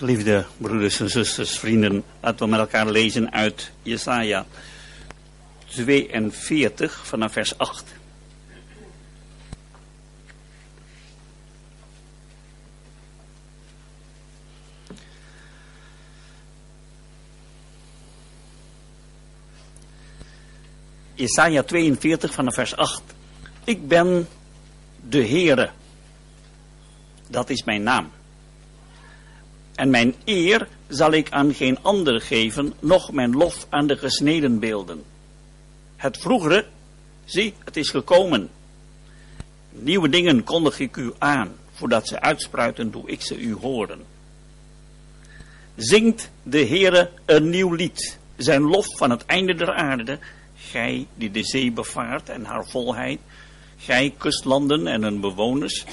[0.00, 4.46] Geliefde broeders en zusters, vrienden, laten we met elkaar lezen uit Jesaja
[5.66, 7.84] 42 vanaf vers 8.
[21.14, 23.02] Jesaja 42 vanaf vers 8.
[23.64, 24.28] Ik ben
[25.08, 25.70] de Heere.
[27.26, 28.10] Dat is mijn naam.
[29.80, 34.58] En mijn eer zal ik aan geen ander geven, noch mijn lof aan de gesneden
[34.58, 35.02] beelden.
[35.96, 36.66] Het vroegere,
[37.24, 38.50] zie, het is gekomen.
[39.70, 44.00] Nieuwe dingen kondig ik u aan, voordat ze uitspruiten, doe ik ze u horen.
[45.76, 50.18] Zingt de Heere een nieuw lied, zijn lof van het einde der aarde,
[50.56, 53.20] gij die de zee bevaart en haar volheid,
[53.76, 55.84] gij kustlanden en hun bewoners,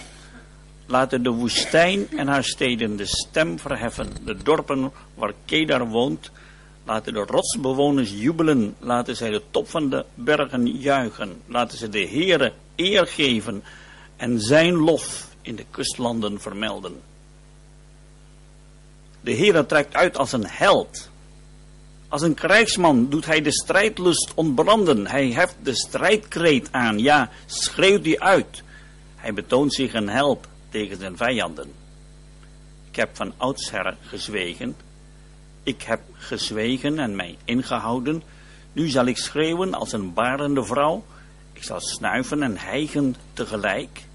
[0.87, 6.31] laten de woestijn en haar steden de stem verheffen, de dorpen waar Kedar woont,
[6.83, 12.07] laten de rotsbewoners jubelen, laten zij de top van de bergen juichen, laten ze de
[12.07, 13.63] Heere eer geven
[14.15, 17.01] en zijn lof in de kustlanden vermelden.
[19.21, 21.09] De Heere trekt uit als een held.
[22.09, 25.07] Als een krijgsman doet hij de strijdlust ontbranden.
[25.07, 28.63] Hij heft de strijdkreet aan, ja, schreeuwt die uit.
[29.15, 31.71] Hij betoont zich een held tegen zijn vijanden.
[32.89, 34.75] Ik heb van oudsher gezwegen.
[35.63, 38.23] Ik heb gezwegen en mij ingehouden.
[38.73, 41.03] Nu zal ik schreeuwen als een barende vrouw.
[41.53, 44.05] Ik zal snuiven en hijgen tegelijk.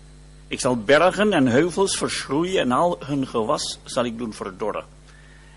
[0.47, 4.85] Ik zal bergen en heuvels verschroeien en al hun gewas zal ik doen verdorren.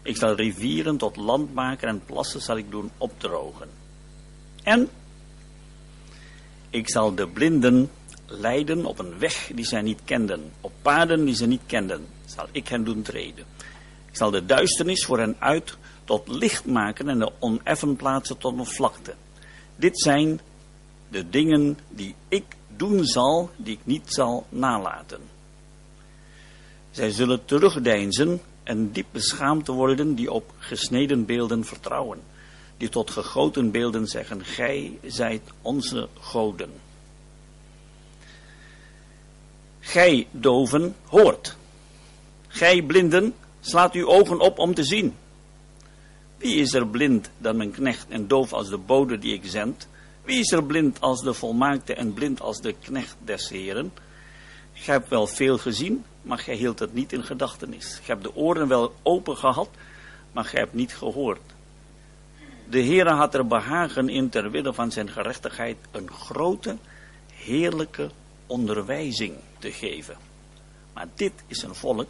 [0.03, 3.69] Ik zal rivieren tot land maken en plassen zal ik doen opdrogen.
[4.63, 4.89] En
[6.69, 7.89] ik zal de blinden
[8.25, 12.47] leiden op een weg die zij niet kenden, op paden die ze niet kenden, zal
[12.51, 13.45] ik hen doen treden.
[14.05, 18.57] Ik zal de duisternis voor hen uit tot licht maken en de oneffen plaatsen tot
[18.57, 19.13] een vlakte.
[19.75, 20.39] Dit zijn
[21.09, 25.21] de dingen die ik doen zal, die ik niet zal nalaten.
[26.91, 32.19] Zij zullen terugdeinzen en diep beschaamd worden die op gesneden beelden vertrouwen,
[32.77, 36.69] die tot gegoten beelden zeggen, gij zijt onze goden.
[39.85, 41.57] Gij doven hoort.
[42.47, 45.15] Gij blinden slaat uw ogen op om te zien.
[46.37, 49.87] Wie is er blind dan mijn knecht en doof als de bode die ik zend?
[50.23, 53.93] Wie is er blind als de volmaakte en blind als de knecht des heren?
[54.73, 57.95] Gij hebt wel veel gezien, maar gij hield het niet in gedachtenis.
[57.95, 59.69] Gij hebt de oren wel open gehad,
[60.31, 61.41] maar gij hebt niet gehoord.
[62.69, 66.77] De Heere had er behagen in ter wille van zijn gerechtigheid een grote,
[67.33, 68.09] heerlijke
[68.47, 69.33] onderwijzing
[69.65, 70.15] te geven.
[70.93, 72.07] Maar dit is een volk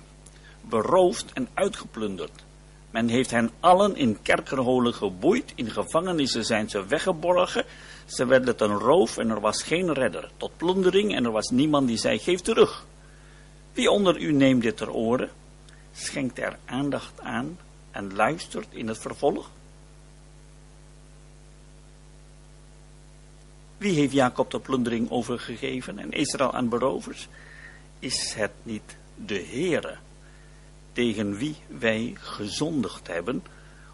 [0.62, 2.44] beroofd en uitgeplunderd.
[2.92, 7.66] Men heeft hen allen in kerkerholen geboeid, in gevangenissen zijn ze weggeborgen.
[8.06, 10.32] Ze werden ten roof en er was geen redder.
[10.38, 12.86] Tot plundering en er was niemand die zei, geef terug.
[13.74, 15.30] Wie onder u neemt dit ter oren,
[15.94, 17.58] schenkt er aandacht aan
[17.92, 19.50] en luistert in het vervolg?
[23.78, 27.28] Wie heeft Jacob de plundering overgegeven en Israël aan berovers?
[28.06, 29.96] Is het niet de Heere,
[30.94, 33.44] tegen wie wij gezondigd hebben,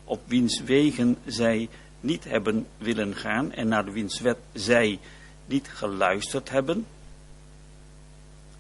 [0.04, 5.00] op wiens wegen zij niet hebben willen gaan en naar wiens wet zij
[5.46, 6.86] niet geluisterd hebben?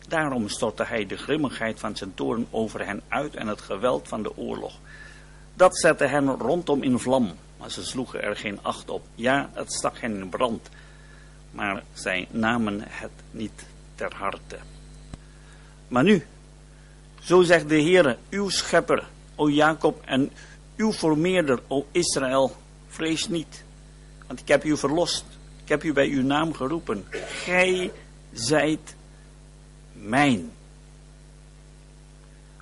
[0.07, 4.23] Daarom stortte hij de grimmigheid van zijn toorn over hen uit en het geweld van
[4.23, 4.73] de oorlog.
[5.53, 9.06] Dat zette hen rondom in vlam, maar ze sloegen er geen acht op.
[9.16, 10.69] Ja, het stak hen in brand
[11.51, 14.57] maar zij namen het niet ter harte.
[15.91, 16.25] Maar nu,
[17.22, 20.31] zo zegt de Heere, uw schepper, o Jacob, en
[20.75, 22.56] uw formeerder, o Israël,
[22.88, 23.63] vrees niet,
[24.28, 25.25] want ik heb u verlost.
[25.63, 27.06] Ik heb u bij uw naam geroepen.
[27.44, 27.91] Gij
[28.34, 28.96] zijt
[29.94, 30.51] mijn.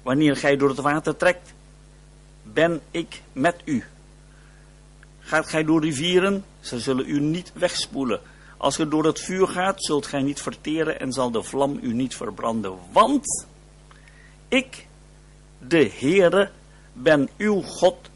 [0.02, 1.54] Wanneer gij door het water trekt,
[2.44, 3.84] ben ik met u.
[5.20, 8.20] Gaat gij door rivieren, ze zullen u niet wegspoelen.
[8.60, 11.94] Als ge door het vuur gaat, zult gij niet verteren en zal de vlam u
[11.94, 12.78] niet verbranden.
[12.92, 13.48] Want
[14.48, 14.88] ik,
[15.58, 16.52] de Heere,
[16.94, 18.10] ben uw God,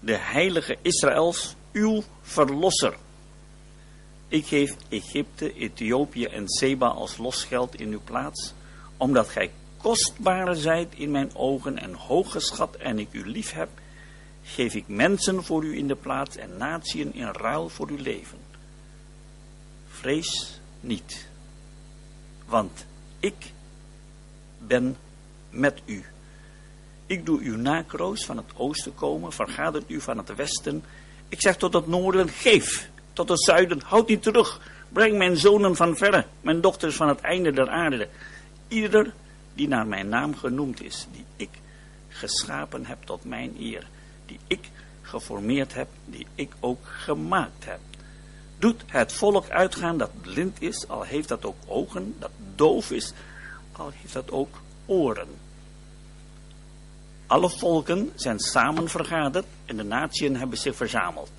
[0.00, 2.96] de heilige Israëls, uw verlosser.
[4.28, 8.52] Ik geef Egypte, Ethiopië en Seba als losgeld in uw plaats,
[8.96, 13.68] omdat gij kostbare zijt in mijn ogen en hooggeschat en ik u lief heb,
[14.42, 18.47] geef ik mensen voor u in de plaats en natieën in ruil voor uw leven.
[20.00, 21.28] Vrees niet,
[22.46, 22.84] want
[23.20, 23.52] ik
[24.58, 24.96] ben
[25.50, 26.04] met u.
[27.06, 30.84] Ik doe u nakroos van het oosten komen, vergadert u van het westen.
[31.28, 32.90] Ik zeg tot het noorden, geef.
[33.12, 34.60] Tot het zuiden, houd niet terug.
[34.88, 38.08] Breng mijn zonen van verre, mijn dochters van het einde der aarde.
[38.68, 39.12] Ieder
[39.54, 41.50] die naar mijn naam genoemd is, die ik
[42.08, 43.86] geschapen heb tot mijn eer,
[44.26, 44.70] die ik
[45.02, 47.80] geformeerd heb, die ik ook gemaakt heb.
[48.58, 53.12] Doet het volk uitgaan dat blind is, al heeft dat ook ogen, dat doof is,
[53.72, 55.28] al heeft dat ook oren.
[57.26, 61.30] Alle volken zijn samen vergaderd en de natieën hebben zich verzameld.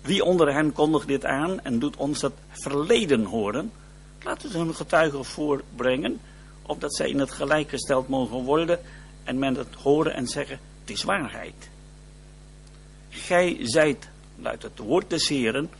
[0.00, 3.72] Wie onder hen kondigt dit aan en doet ons het verleden horen?
[4.22, 6.20] Laten ze hun getuigen voorbrengen,
[6.62, 8.78] opdat zij in het gelijk gesteld mogen worden
[9.24, 11.70] en men het horen en zeggen, het is waarheid.
[13.08, 14.08] Gij zijt,
[14.42, 15.70] luidt het woord des Heren,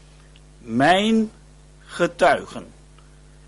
[0.58, 1.30] mijn
[1.78, 2.66] getuigen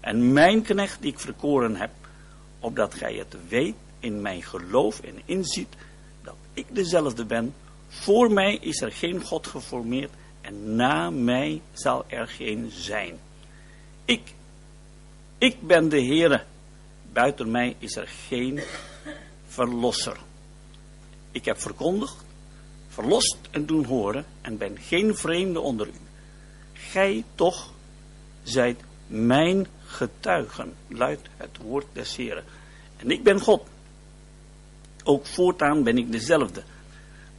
[0.01, 1.91] en mijn knecht die ik verkoren heb,
[2.61, 5.75] opdat gij het weet in mijn geloof en inziet
[6.23, 7.55] dat ik dezelfde ben.
[7.89, 13.19] Voor mij is er geen God geformeerd en na mij zal er geen zijn.
[14.05, 14.35] Ik,
[15.39, 16.45] ik ben de Heere.
[17.13, 18.61] Buiten mij is er geen
[19.47, 20.17] verlosser.
[21.31, 22.24] Ik heb verkondigd,
[22.95, 26.01] verlost en doen horen en ben geen vreemde onder u.
[26.73, 27.73] Gij toch
[28.43, 32.45] zijt mijn getuigen, luidt het woord des Heren.
[32.97, 33.63] En ik ben God.
[35.05, 36.63] Ook voortaan ben ik dezelfde.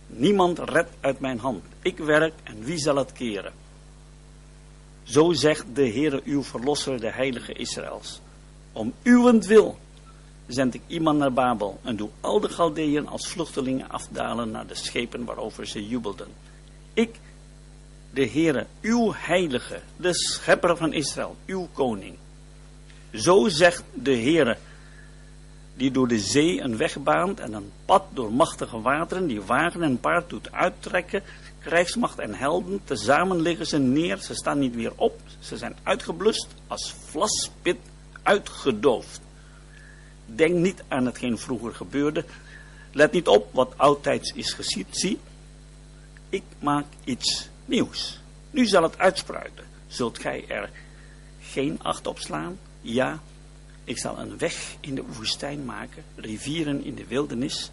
[0.08, 1.64] Niemand redt uit mijn hand.
[1.82, 3.54] Ik werk en wie zal het keren?
[5.04, 8.22] Zo zegt de Heere uw verlosser, de heilige Israëls.
[8.72, 9.78] Om uwentwil
[10.48, 14.76] zend ik iemand naar Babel en doe al de Galdeën als vluchtelingen afdalen naar de
[14.76, 16.28] schepen waarover ze jubelden.
[16.94, 17.20] Ik,
[18.12, 22.16] de Heere, uw heilige, de schepper van Israël, uw koning.
[23.14, 24.58] Zo zegt de Heere,
[25.76, 29.84] die door de zee een weg baant en een pad door machtige wateren, die wagen
[29.84, 31.24] en paard doet uittrekken,
[31.60, 36.48] krijgsmacht en helden, tezamen liggen ze neer, ze staan niet weer op, ze zijn uitgeblust,
[36.68, 37.78] als vlaspit
[38.24, 39.25] uitgedoofd.
[40.26, 42.26] Denk niet aan hetgeen vroeger gebeurde,
[42.92, 45.20] let niet op wat oudtijds is geschied, zie,
[46.30, 48.20] ik maak iets nieuws.
[48.52, 50.70] Nu zal het uitspruiten, zult gij er
[51.42, 52.58] geen acht op slaan?
[52.82, 53.20] Ja,
[53.84, 57.72] ik zal een weg in de woestijn maken, rivieren in de wildernis.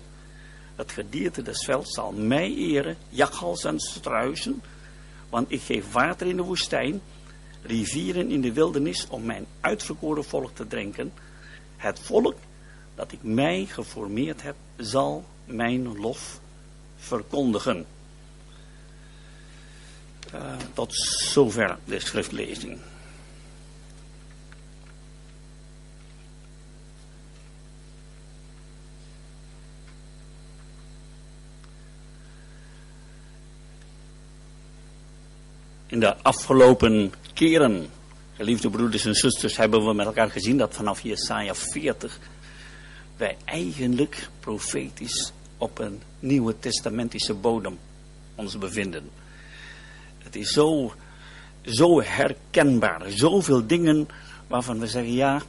[0.76, 4.62] Het gedierte des velds zal mij eren, jakhals en struisen,
[5.30, 7.00] want ik geef water in de woestijn,
[7.62, 11.12] rivieren in de wildernis om mijn uitverkoren volk te drinken.
[11.82, 12.34] Het volk
[12.94, 16.40] dat ik mij geformeerd heb, zal mijn lof
[16.96, 17.86] verkondigen.
[20.34, 20.94] Uh, tot
[21.32, 22.78] zover de schriftlezing.
[35.86, 37.90] in de afgelopen keren,
[38.42, 42.18] geliefde broeders en zusters, hebben we met elkaar gezien dat vanaf Jesaja 40
[43.16, 47.78] wij eigenlijk profetisch op een nieuwe testamentische bodem
[48.34, 49.10] ons bevinden.
[50.18, 50.92] Het is zo,
[51.64, 54.08] zo herkenbaar, zoveel dingen
[54.46, 55.42] waarvan we zeggen, ja,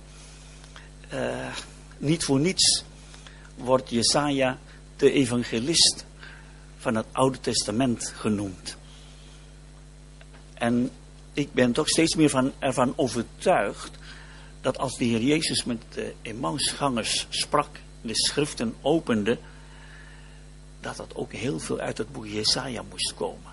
[1.14, 1.56] uh,
[1.98, 2.84] niet voor niets
[3.56, 4.58] wordt Jesaja
[4.96, 6.06] de evangelist
[6.78, 8.78] van het Oude Testament genoemd.
[10.54, 10.92] En
[11.34, 13.92] ik ben toch steeds meer van, ervan overtuigd
[14.62, 19.38] dat als de Heer Jezus met de Emmausgangers sprak, de schriften opende,
[20.82, 23.52] dat dat ook heel veel uit het boek Jesaja moest komen.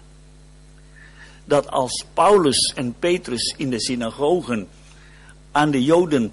[1.44, 4.68] Dat als Paulus en Petrus in de synagogen
[5.52, 6.32] aan de Joden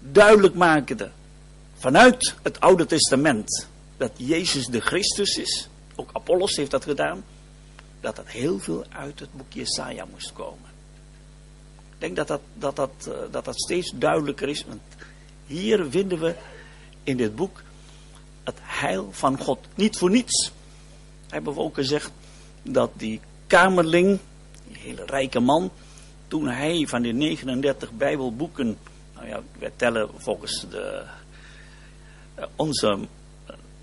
[0.00, 1.12] duidelijk maakten
[1.74, 7.24] vanuit het Oude Testament dat Jezus de Christus is, ook Apollos heeft dat gedaan,
[8.02, 10.70] dat dat heel veel uit het boek Jesaja moest komen.
[11.92, 14.64] Ik denk dat dat, dat, dat, eh, dat, dat steeds duidelijker is.
[14.64, 14.80] Want
[15.46, 16.34] hier vinden we
[17.02, 17.62] in dit boek
[18.44, 19.58] het heil van God.
[19.74, 20.52] Niet voor niets
[21.28, 22.12] hebben we ook gezegd
[22.62, 24.18] dat die kamerling,
[24.66, 25.70] die hele rijke man,
[26.28, 28.78] toen hij van de 39 Bijbelboeken,
[29.14, 31.04] nou ja, wij tellen volgens de,
[32.34, 32.98] eh, onze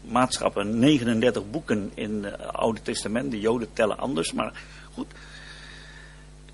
[0.01, 3.32] maatschappen 39 boeken in het Oude Testament.
[3.32, 4.62] De Joden tellen anders, maar
[4.94, 5.08] goed.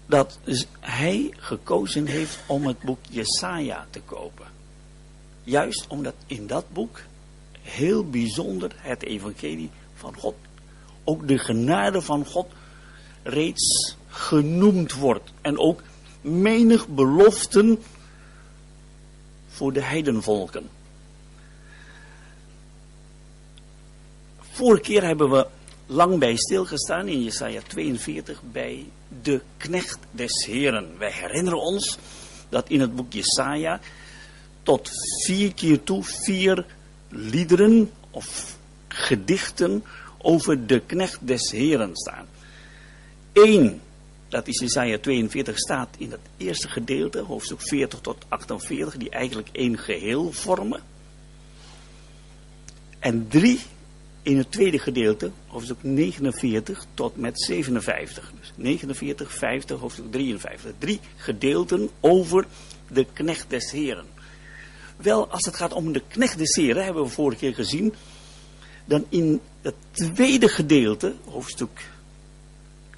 [0.06, 0.40] Dat
[0.80, 4.46] hij gekozen heeft om het boek Jesaja te kopen.
[5.44, 7.02] Juist omdat in dat boek
[7.62, 10.36] heel bijzonder het evangelie van God,
[11.04, 12.48] ook de genade van God,
[13.24, 15.32] reeds genoemd wordt.
[15.42, 15.82] En ook
[16.22, 17.80] menig beloften
[19.48, 20.70] voor de heidenvolken.
[24.56, 25.48] Vorige keer hebben we
[25.86, 28.86] lang bij stilgestaan in Jesaja 42 bij
[29.22, 30.98] de knecht des Heren.
[30.98, 31.98] Wij herinneren ons
[32.50, 33.80] dat in het boek Jesaja
[34.64, 34.90] tot
[35.26, 36.66] vier keer toe vier
[37.10, 38.58] liederen of
[38.88, 39.84] gedichten
[40.18, 42.28] over de knecht des Heren staan.
[43.34, 43.82] Eén,
[44.28, 49.50] dat is Jesaja 42, staat in het eerste gedeelte, hoofdstuk 40 tot 48, die eigenlijk
[49.52, 50.82] één geheel vormen.
[53.00, 53.60] En drie
[54.26, 58.32] in het tweede gedeelte, hoofdstuk 49 tot met 57.
[58.40, 60.72] Dus 49, 50, hoofdstuk 53.
[60.78, 62.46] Drie gedeelten over
[62.88, 64.06] de knecht des Heren.
[64.96, 67.94] Wel, als het gaat om de knecht des Heren, hebben we vorige keer gezien,
[68.86, 71.90] dan in het tweede gedeelte, hoofdstuk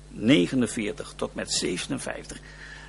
[0.10, 2.39] 49 tot met 57.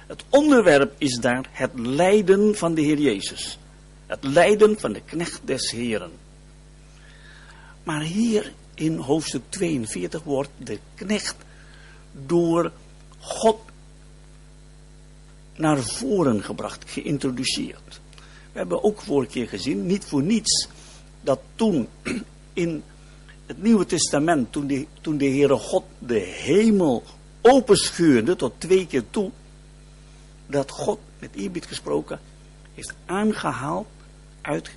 [0.06, 3.58] Het onderwerp is daar het lijden van de Heer Jezus.
[4.06, 6.10] Het lijden van de knecht des Heren.
[7.88, 11.36] Maar hier in hoofdstuk 42 wordt de knecht
[12.26, 12.72] door
[13.18, 13.60] God
[15.56, 18.00] naar voren gebracht, geïntroduceerd.
[18.52, 20.68] We hebben ook vorige keer gezien, niet voor niets,
[21.20, 21.88] dat toen
[22.52, 22.82] in
[23.46, 27.02] het Nieuwe Testament, toen de, toen de Heere God de hemel
[27.40, 29.30] openscheurde tot twee keer toe,
[30.46, 32.20] dat God, met eerbied gesproken,
[32.74, 33.86] heeft aangehaald
[34.40, 34.70] uit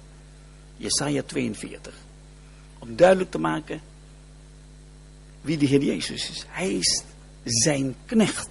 [0.78, 2.01] Jesaja 42
[2.82, 3.82] om duidelijk te maken
[5.42, 6.46] wie de Heer Jezus is.
[6.48, 7.04] Hij is
[7.44, 8.50] zijn knecht.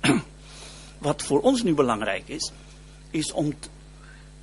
[0.98, 2.52] Wat voor ons nu belangrijk is,
[3.10, 3.54] is om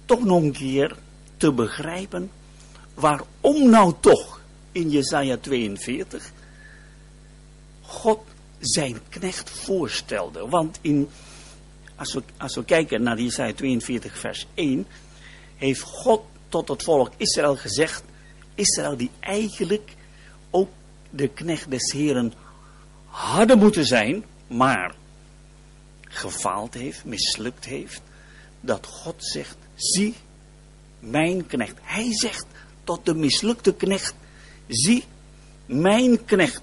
[0.05, 0.95] toch nog een keer
[1.37, 2.31] te begrijpen
[2.93, 6.31] waarom nou toch in Jesaja 42
[7.81, 8.19] God
[8.59, 10.47] zijn knecht voorstelde.
[10.49, 11.09] Want in,
[11.95, 14.87] als, we, als we kijken naar Jesaja 42 vers 1,
[15.55, 18.03] heeft God tot het volk Israël gezegd,
[18.55, 19.93] Israël die eigenlijk
[20.49, 20.69] ook
[21.09, 22.33] de knecht des Heren
[23.05, 24.95] hadden moeten zijn, maar
[26.03, 28.01] gefaald heeft, mislukt heeft,
[28.61, 30.15] dat God zegt, zie
[30.99, 31.77] mijn knecht.
[31.81, 32.45] Hij zegt
[32.83, 34.15] tot de mislukte knecht,
[34.67, 35.03] zie
[35.65, 36.61] mijn knecht.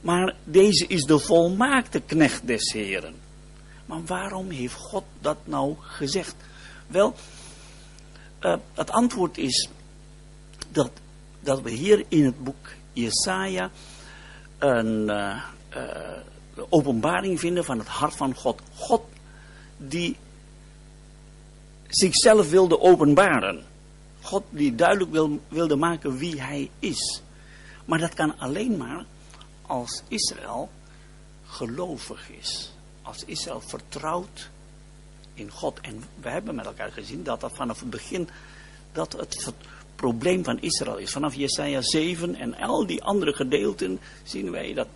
[0.00, 3.14] Maar deze is de volmaakte knecht des Heren.
[3.86, 6.34] Maar waarom heeft God dat nou gezegd?
[6.86, 7.14] Wel,
[8.40, 9.68] uh, het antwoord is
[10.70, 10.90] dat
[11.40, 13.70] dat we hier in het boek Jesaja
[14.58, 15.42] een uh,
[15.76, 16.18] uh,
[16.68, 18.62] openbaring vinden van het hart van God.
[18.74, 19.02] God
[19.76, 20.16] die
[21.88, 23.64] zichzelf wilde openbaren.
[24.20, 27.22] God die duidelijk wil, wilde maken wie hij is.
[27.84, 29.04] Maar dat kan alleen maar
[29.66, 30.70] als Israël
[31.46, 32.72] gelovig is.
[33.02, 34.50] Als Israël vertrouwt
[35.34, 35.80] in God.
[35.80, 38.28] En we hebben met elkaar gezien dat dat vanaf het begin
[38.92, 39.52] dat het
[39.98, 41.10] probleem van Israël is.
[41.10, 44.88] Vanaf Jesaja 7 en al die andere gedeelten zien wij dat,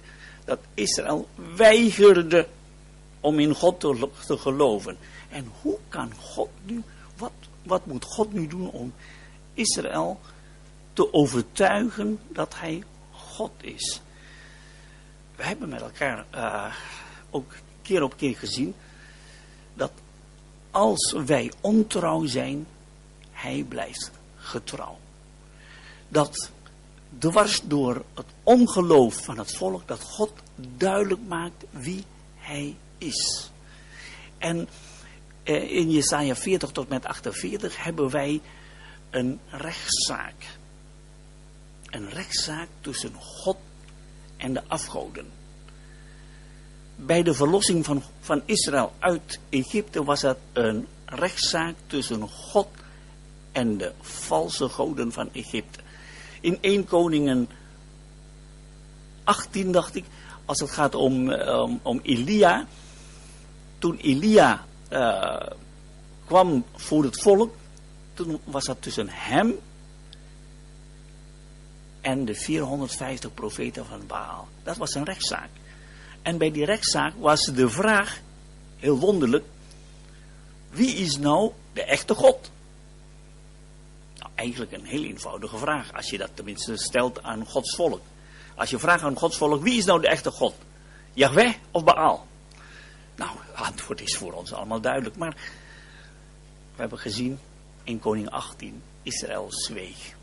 [0.44, 2.46] dat Israël weigerde
[3.20, 4.96] om in God te, geloven.
[5.28, 6.82] En hoe kan God nu,
[7.16, 7.32] wat,
[7.62, 8.92] wat moet God nu doen om
[9.54, 10.20] Israël
[10.92, 14.00] te overtuigen dat hij God is?
[15.36, 16.74] We hebben met elkaar uh,
[17.30, 18.74] ook keer op keer gezien
[19.74, 19.92] dat
[20.70, 22.66] als wij ontrouw zijn,
[23.30, 24.10] hij blijft
[24.52, 24.98] getrouw.
[26.08, 26.50] Dat
[27.18, 30.32] dwars door het ongeloof van het volk, dat God
[30.76, 32.04] duidelijk maakt wie
[32.36, 33.50] hij is.
[34.38, 34.68] En
[35.42, 38.40] eh, in Jesaja 40 tot met 48 hebben wij
[39.10, 40.58] een rechtszaak.
[41.86, 43.56] Een rechtszaak tussen God
[44.36, 45.26] en de afgoden.
[46.96, 52.68] Bij de verlossing van, van Israël uit Egypte was het een rechtszaak tussen God
[53.52, 55.78] en de valse goden van Egypte.
[56.40, 57.48] In 1 Koningen
[59.24, 60.04] 18 dacht ik,
[60.44, 62.66] als het gaat om, um, om Elia.
[63.78, 65.46] Toen Elia uh,
[66.24, 67.54] kwam voor het volk,
[68.14, 69.54] toen was dat tussen hem
[72.00, 74.48] en de 450 profeten van Baal.
[74.62, 75.48] Dat was een rechtszaak.
[76.22, 78.20] En bij die rechtszaak was de vraag,
[78.76, 79.44] heel wonderlijk,
[80.70, 82.50] wie is nou de echte God?
[84.42, 85.92] Eigenlijk een heel eenvoudige vraag.
[85.92, 88.00] Als je dat tenminste stelt aan Gods volk.
[88.54, 90.54] Als je vraagt aan Gods volk, wie is nou de echte God?
[91.12, 92.26] Yahweh of Baal?
[93.16, 95.16] Nou, het antwoord is voor ons allemaal duidelijk.
[95.16, 95.34] Maar
[96.74, 97.38] we hebben gezien
[97.84, 100.14] in koning 18, Israël zweeg.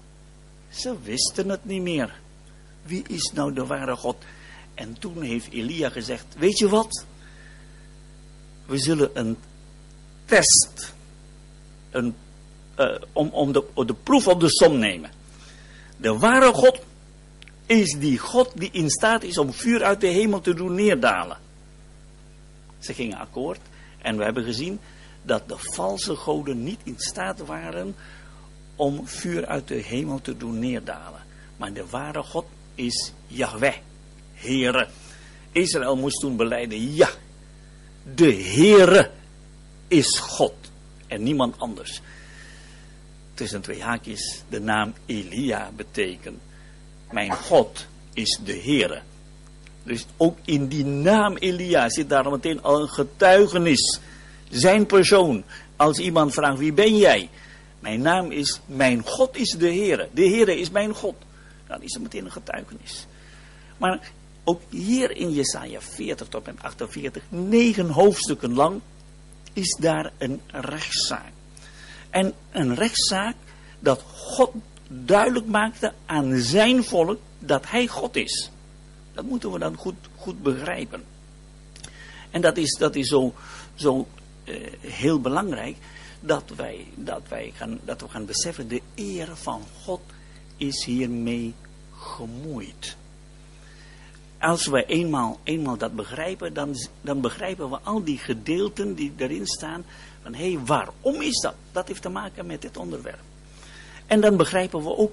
[0.69, 2.19] Ze wisten het niet meer.
[2.81, 4.23] Wie is nou de ware God?
[4.73, 7.05] En toen heeft Elia gezegd, weet je wat?
[8.65, 9.37] We zullen een
[10.25, 10.93] test,
[11.89, 12.15] een
[12.79, 15.11] uh, om, om de, de proef op de som nemen.
[15.97, 16.79] De ware God
[17.65, 21.37] is die God die in staat is om vuur uit de hemel te doen neerdalen.
[22.79, 23.59] Ze gingen akkoord
[24.01, 24.79] en we hebben gezien
[25.21, 27.95] dat de valse goden niet in staat waren
[28.75, 31.21] om vuur uit de hemel te doen neerdalen.
[31.57, 32.45] Maar de ware God
[32.75, 33.75] is Yahweh,
[34.33, 34.87] Heere.
[35.51, 37.09] Israël moest toen beleiden, ja,
[38.15, 39.11] de Heere
[39.87, 40.53] is God
[41.07, 42.01] en niemand anders.
[43.39, 46.39] Tussen twee haakjes, de naam Elia betekent,
[47.11, 49.01] mijn God is de Heere.
[49.83, 53.99] Dus ook in die naam Elia zit daar meteen al een getuigenis.
[54.49, 55.43] Zijn persoon.
[55.75, 57.29] Als iemand vraagt, wie ben jij?
[57.79, 60.09] Mijn naam is, mijn God is de Heere.
[60.11, 61.15] De Heere is mijn God.
[61.67, 63.05] Dan is er meteen een getuigenis.
[63.77, 64.11] Maar
[64.43, 68.81] ook hier in Jesaja 40 tot en 48, negen hoofdstukken lang,
[69.53, 71.31] is daar een rechtszaak.
[72.09, 73.35] En een rechtszaak
[73.79, 74.51] dat God
[74.87, 78.51] duidelijk maakte aan zijn volk dat hij God is.
[79.13, 81.03] Dat moeten we dan goed, goed begrijpen.
[82.31, 83.33] En dat is, dat is zo,
[83.73, 84.07] zo
[84.43, 85.77] uh, heel belangrijk
[86.19, 90.01] dat wij, dat, wij gaan, dat we gaan beseffen, de eer van God
[90.57, 91.53] is hiermee
[91.95, 92.97] gemoeid.
[94.39, 99.47] Als we eenmaal, eenmaal dat begrijpen, dan, dan begrijpen we al die gedeelten die erin
[99.47, 99.85] staan.
[100.23, 101.55] Van hé, hey, waarom is dat?
[101.71, 103.19] Dat heeft te maken met dit onderwerp.
[104.05, 105.11] En dan begrijpen we ook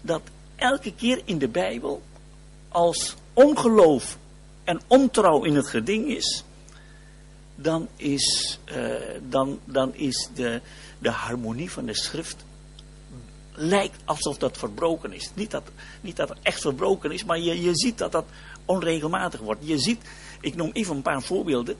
[0.00, 0.22] dat
[0.56, 2.02] elke keer in de Bijbel,
[2.68, 4.18] als ongeloof
[4.64, 6.44] en ontrouw in het geding is,
[7.54, 8.94] dan is, uh,
[9.28, 10.60] dan, dan is de,
[10.98, 12.44] de harmonie van de schrift
[13.54, 15.30] lijkt alsof dat verbroken is.
[15.34, 15.62] Niet dat,
[16.00, 18.24] niet dat het echt verbroken is, maar je, je ziet dat dat
[18.64, 19.60] onregelmatig wordt.
[19.64, 20.04] Je ziet,
[20.40, 21.76] ik noem even een paar voorbeelden.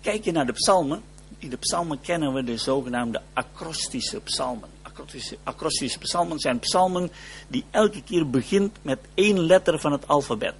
[0.00, 1.02] Kijk je naar de psalmen.
[1.38, 4.68] In de psalmen kennen we de zogenaamde acrostische psalmen.
[4.82, 7.10] Acrostische, acrostische psalmen zijn psalmen
[7.48, 10.54] die elke keer begint met één letter van het alfabet.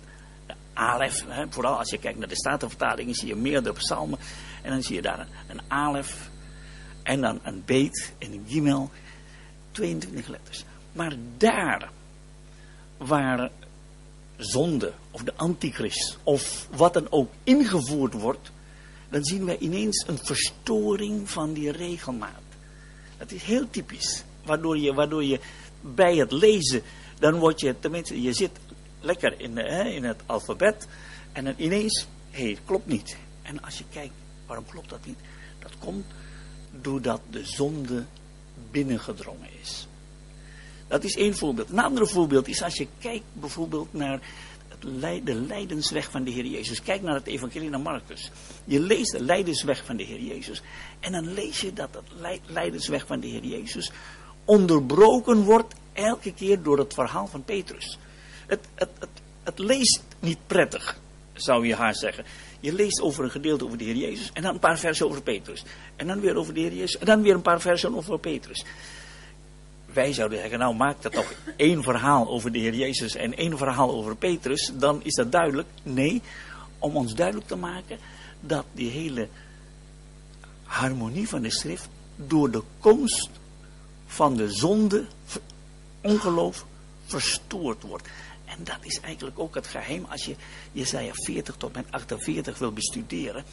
[0.73, 4.19] Alef, hè, vooral als je kijkt naar de Statenvertalingen, zie je meerdere psalmen.
[4.63, 6.31] En dan zie je daar een, een alef,
[7.03, 8.91] en dan een beet en een gimel.
[9.73, 10.65] 22 letters.
[10.93, 11.91] Maar daar
[12.97, 13.51] waar
[14.37, 18.51] zonde of de antichrist of wat dan ook ingevoerd wordt,
[19.09, 22.43] dan zien wij ineens een verstoring van die regelmaat.
[23.19, 24.25] Dat is heel typisch.
[24.45, 25.41] Waardoor je, waardoor je
[25.81, 26.83] bij het lezen,
[27.19, 28.51] dan word je, tenminste, je zit
[29.01, 30.87] lekker in, hè, in het alfabet
[31.33, 33.17] en dan ineens, hé, hey, klopt niet.
[33.43, 34.15] En als je kijkt,
[34.47, 35.19] waarom klopt dat niet?
[35.59, 36.05] Dat komt
[36.81, 38.05] doordat de zonde
[38.71, 39.87] binnengedrongen is.
[40.89, 41.71] Dat is één voorbeeld.
[41.71, 44.21] Een ander voorbeeld is als je kijkt bijvoorbeeld naar
[45.25, 46.83] de lijdensweg van de Heer Jezus.
[46.83, 48.31] Kijk naar het evangelie naar Marcus.
[48.65, 50.63] Je leest de lijdensweg van de Heer Jezus.
[51.01, 53.93] En dan lees je dat het lijdensweg van de Heer Jezus
[54.45, 57.99] onderbroken wordt elke keer door het verhaal van Petrus.
[58.47, 59.09] Het, het, het,
[59.43, 60.99] het leest niet prettig,
[61.33, 62.25] zou je haar zeggen.
[62.61, 65.23] Je leest over een gedeelte over de Heer Jezus en dan een paar versen over
[65.23, 65.65] Petrus.
[65.97, 68.65] En dan weer over de Heer Jezus en dan weer een paar versen over Petrus.
[69.93, 73.59] Wij zouden zeggen, nou maak dat toch één verhaal over de Heer Jezus en één
[73.59, 74.71] verhaal over Petrus.
[74.75, 75.69] Dan is dat duidelijk.
[75.83, 76.23] Nee,
[76.79, 77.99] om ons duidelijk te maken
[78.41, 79.29] dat die hele
[80.63, 83.31] harmonie van de schrift door de komst
[84.07, 85.07] van de zonde,
[86.01, 86.67] ongeloof,
[87.05, 88.09] verstoord wordt.
[88.45, 90.35] En dat is eigenlijk ook het geheim als je
[90.73, 93.45] Jezaja 40 tot en 48 wil bestuderen.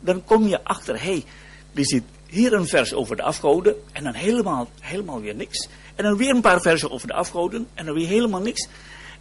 [0.00, 1.24] Dan kom je achter, hé, hey,
[1.74, 5.68] er zit hier een vers over de afgoden en dan helemaal, helemaal weer niks.
[5.94, 8.68] En dan weer een paar versen over de afgoden en dan weer helemaal niks.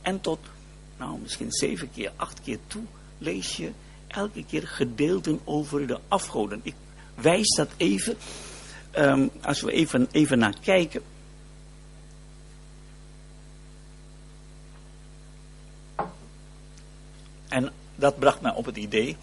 [0.01, 0.39] En tot,
[0.97, 2.83] nou misschien zeven keer, acht keer toe
[3.17, 3.71] lees je
[4.07, 6.59] elke keer gedeelten over de afgoden.
[6.63, 6.75] Ik
[7.15, 8.17] wijs dat even,
[8.97, 11.01] um, als we even, even naar kijken.
[17.47, 19.17] En dat bracht mij op het idee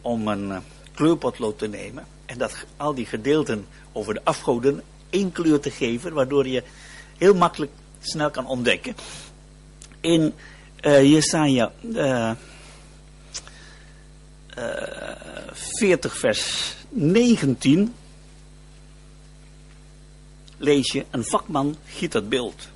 [0.00, 0.58] om een uh,
[0.94, 2.06] kleurpotlood te nemen.
[2.26, 6.12] En dat al die gedeelten over de afgoden één kleur te geven.
[6.12, 6.62] Waardoor je
[7.18, 8.96] heel makkelijk snel kan ontdekken.
[10.00, 10.34] In
[10.80, 12.30] uh, Jesaja uh,
[15.52, 17.94] 40 vers 19
[20.56, 22.68] lees je een vakman giet het beeld.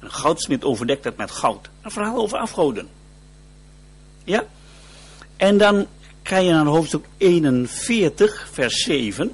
[0.00, 1.68] Een goudsmid overdekt het met goud.
[1.82, 2.88] Een verhaal over afgoden.
[4.24, 4.44] Ja?
[5.36, 5.86] En dan
[6.26, 9.32] ga je naar hoofdstuk 41, vers 7.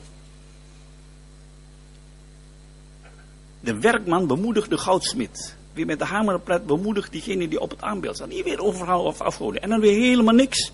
[3.60, 5.56] De werkman bemoedigt de goudsmid.
[5.72, 8.30] Wie met de hamer pret bemoedigt diegene die op het aanbeeld staat.
[8.30, 9.62] Hier weer overal of afgoden.
[9.62, 10.72] En dan weer helemaal niks.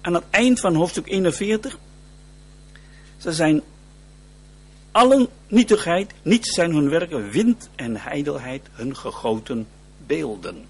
[0.00, 1.78] Aan het eind van hoofdstuk 41.
[3.16, 3.62] Ze zijn
[4.92, 9.66] allen nietigheid, niets zijn hun werken, wind en heidelheid hun gegoten
[10.06, 10.64] beelden.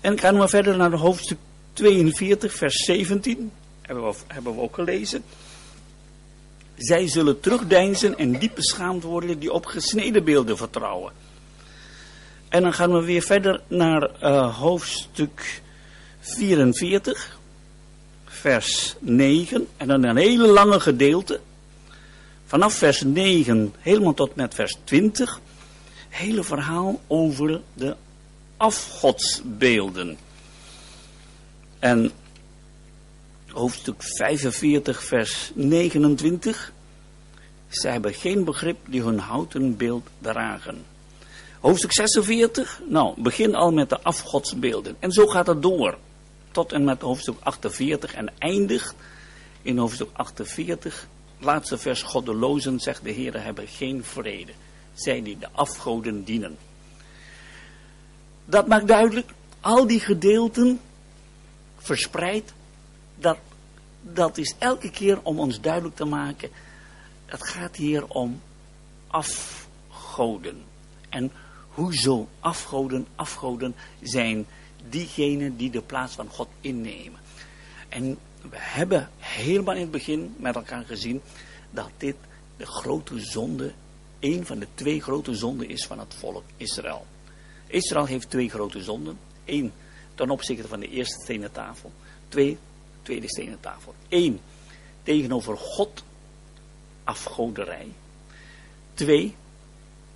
[0.00, 1.38] En gaan we verder naar hoofdstuk
[1.74, 3.50] 42, vers 17.
[3.82, 5.24] Hebben we, hebben we ook gelezen.
[6.76, 11.12] Zij zullen terugdeinzen en diep beschaamd worden die op gesneden beelden vertrouwen.
[12.48, 15.62] En dan gaan we weer verder naar uh, hoofdstuk
[16.20, 17.38] 44,
[18.24, 19.66] vers 9.
[19.76, 21.40] En dan een hele lange gedeelte.
[22.46, 25.40] Vanaf vers 9 helemaal tot met vers 20.
[26.08, 27.96] Hele verhaal over de
[28.56, 30.18] afgodsbeelden.
[31.84, 32.10] En
[33.48, 36.72] hoofdstuk 45, vers 29.
[37.68, 40.84] Zij hebben geen begrip die hun houten beeld dragen.
[41.60, 44.96] Hoofdstuk 46, nou, begin al met de afgodsbeelden.
[44.98, 45.98] En zo gaat het door.
[46.50, 48.94] Tot en met hoofdstuk 48 en eindigt
[49.62, 51.06] in hoofdstuk 48.
[51.38, 54.52] Laatste vers, goddelozen, zegt de Heer, hebben geen vrede.
[54.94, 56.56] Zij die de afgoden dienen.
[58.44, 60.80] Dat maakt duidelijk, al die gedeelten
[61.84, 62.52] verspreid,
[63.16, 63.38] dat,
[64.00, 66.50] dat is elke keer om ons duidelijk te maken,
[67.26, 68.40] het gaat hier om
[69.06, 70.62] afgoden.
[71.08, 71.32] En
[71.68, 74.46] hoezo afgoden, afgoden zijn
[74.88, 77.20] diegenen die de plaats van God innemen.
[77.88, 81.20] En we hebben helemaal in het begin met elkaar gezien
[81.70, 82.16] dat dit
[82.56, 83.72] de grote zonde,
[84.20, 87.06] een van de twee grote zonden is van het volk Israël.
[87.66, 89.18] Israël heeft twee grote zonden.
[89.44, 89.72] Eén
[90.14, 91.92] ten opzichte van de eerste stenen tafel.
[92.28, 92.58] Twee,
[93.02, 93.94] tweede stenen tafel.
[94.08, 94.40] Eén,
[95.02, 96.04] tegenover God,
[97.04, 97.88] afgoderij.
[98.94, 99.34] Twee,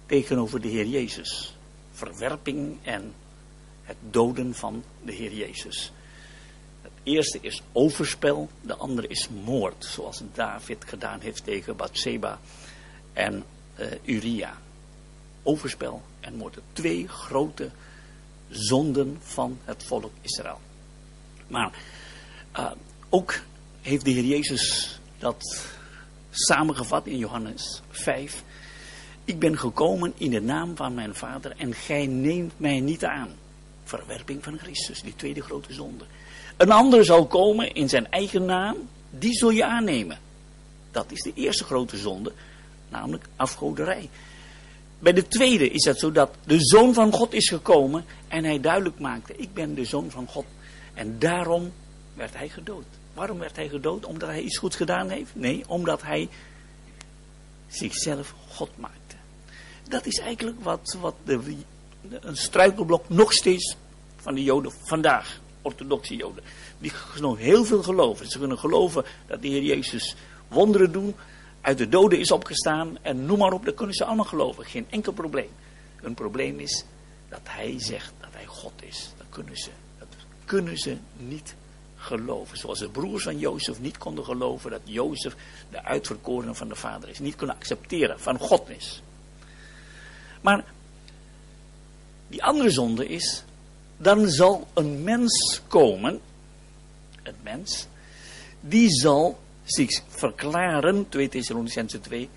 [0.06, 1.56] tegenover de Heer Jezus.
[1.92, 3.14] Verwerping en
[3.82, 5.92] het doden van de Heer Jezus.
[6.82, 12.40] Het eerste is overspel, de andere is moord, zoals David gedaan heeft tegen Bathseba
[13.12, 13.44] en
[13.80, 14.58] uh, Uria.
[15.42, 16.58] Overspel en moord.
[16.72, 17.70] Twee grote
[18.48, 20.60] zonden van het volk Israël.
[21.46, 21.72] Maar
[22.58, 22.70] uh,
[23.08, 23.40] ook
[23.82, 25.66] heeft de Heer Jezus dat
[26.30, 28.42] samengevat in Johannes 5.
[29.24, 33.28] Ik ben gekomen in de naam van mijn vader en gij neemt mij niet aan.
[33.84, 36.04] Verwerping van Christus, die tweede grote zonde.
[36.56, 38.76] Een ander zal komen in zijn eigen naam,
[39.10, 40.18] die zul je aannemen.
[40.90, 42.32] Dat is de eerste grote zonde,
[42.88, 44.08] namelijk afgoderij.
[44.98, 48.60] Bij de tweede is het zo dat de Zoon van God is gekomen en hij
[48.60, 50.44] duidelijk maakte, ik ben de Zoon van God.
[50.94, 51.72] En daarom
[52.14, 52.84] werd hij gedood.
[53.14, 54.06] Waarom werd hij gedood?
[54.06, 55.34] Omdat hij iets goeds gedaan heeft?
[55.34, 56.28] Nee, omdat hij
[57.68, 59.16] zichzelf God maakte.
[59.88, 61.40] Dat is eigenlijk wat, wat de,
[62.20, 63.76] een struikelblok nog steeds
[64.16, 66.44] van de Joden vandaag, orthodoxe Joden.
[66.78, 68.30] Die nog heel veel geloven.
[68.30, 70.16] Ze kunnen geloven dat de Heer Jezus
[70.48, 71.14] wonderen doet,
[71.68, 74.64] uit de doden is opgestaan en noem maar op, dat kunnen ze allemaal geloven.
[74.64, 75.48] Geen enkel probleem.
[76.00, 76.84] Een probleem is
[77.28, 79.12] dat hij zegt dat hij God is.
[79.16, 80.08] Dat kunnen ze, dat
[80.44, 81.54] kunnen ze niet
[81.96, 82.58] geloven.
[82.58, 85.36] Zoals de broers van Jozef niet konden geloven dat Jozef
[85.70, 87.18] de uitverkorene van de vader is.
[87.18, 89.02] Niet kunnen accepteren van God is.
[90.40, 90.64] Maar
[92.28, 93.44] die andere zonde is,
[93.96, 96.20] dan zal een mens komen,
[97.22, 97.86] een mens,
[98.60, 102.28] die zal zich verklaren, 2 Thessalonicense 2,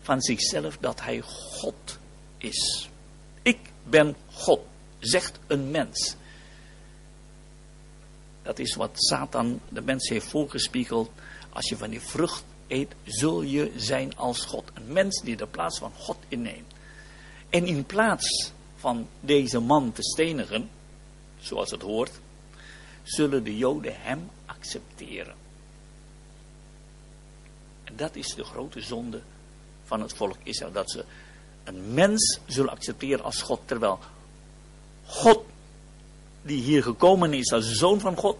[0.00, 1.98] van zichzelf dat hij God
[2.38, 2.90] is.
[3.42, 4.60] Ik ben God,
[4.98, 6.16] zegt een mens.
[8.42, 11.10] Dat is wat Satan de mens heeft voorgespiegeld.
[11.52, 14.64] Als je van die vrucht eet, zul je zijn als God.
[14.74, 16.72] Een mens die de plaats van God inneemt.
[17.50, 20.68] En in plaats van deze man te stenigen,
[21.38, 22.20] zoals het hoort,
[23.02, 25.45] zullen de Joden hem accepteren.
[27.96, 29.20] Dat is de grote zonde
[29.84, 30.72] van het volk Israël.
[30.72, 31.04] Dat ze
[31.64, 33.60] een mens zullen accepteren als God.
[33.64, 33.98] Terwijl
[35.06, 35.44] God,
[36.42, 38.36] die hier gekomen is als zoon van God,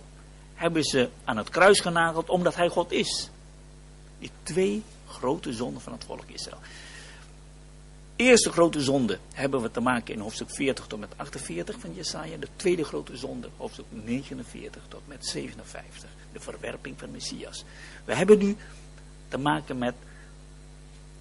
[0.55, 3.31] hebben ze aan het kruis genageld omdat hij God is.
[4.19, 6.61] Die twee grote zonden van het volk Israël.
[8.17, 12.37] Eerste grote zonde hebben we te maken in hoofdstuk 40 tot met 48 van Jesaja.
[12.37, 16.11] De tweede grote zonde, hoofdstuk 49 tot met 57.
[16.33, 17.65] De verwerping van Messias.
[18.05, 18.57] We hebben nu
[19.29, 19.95] te maken met,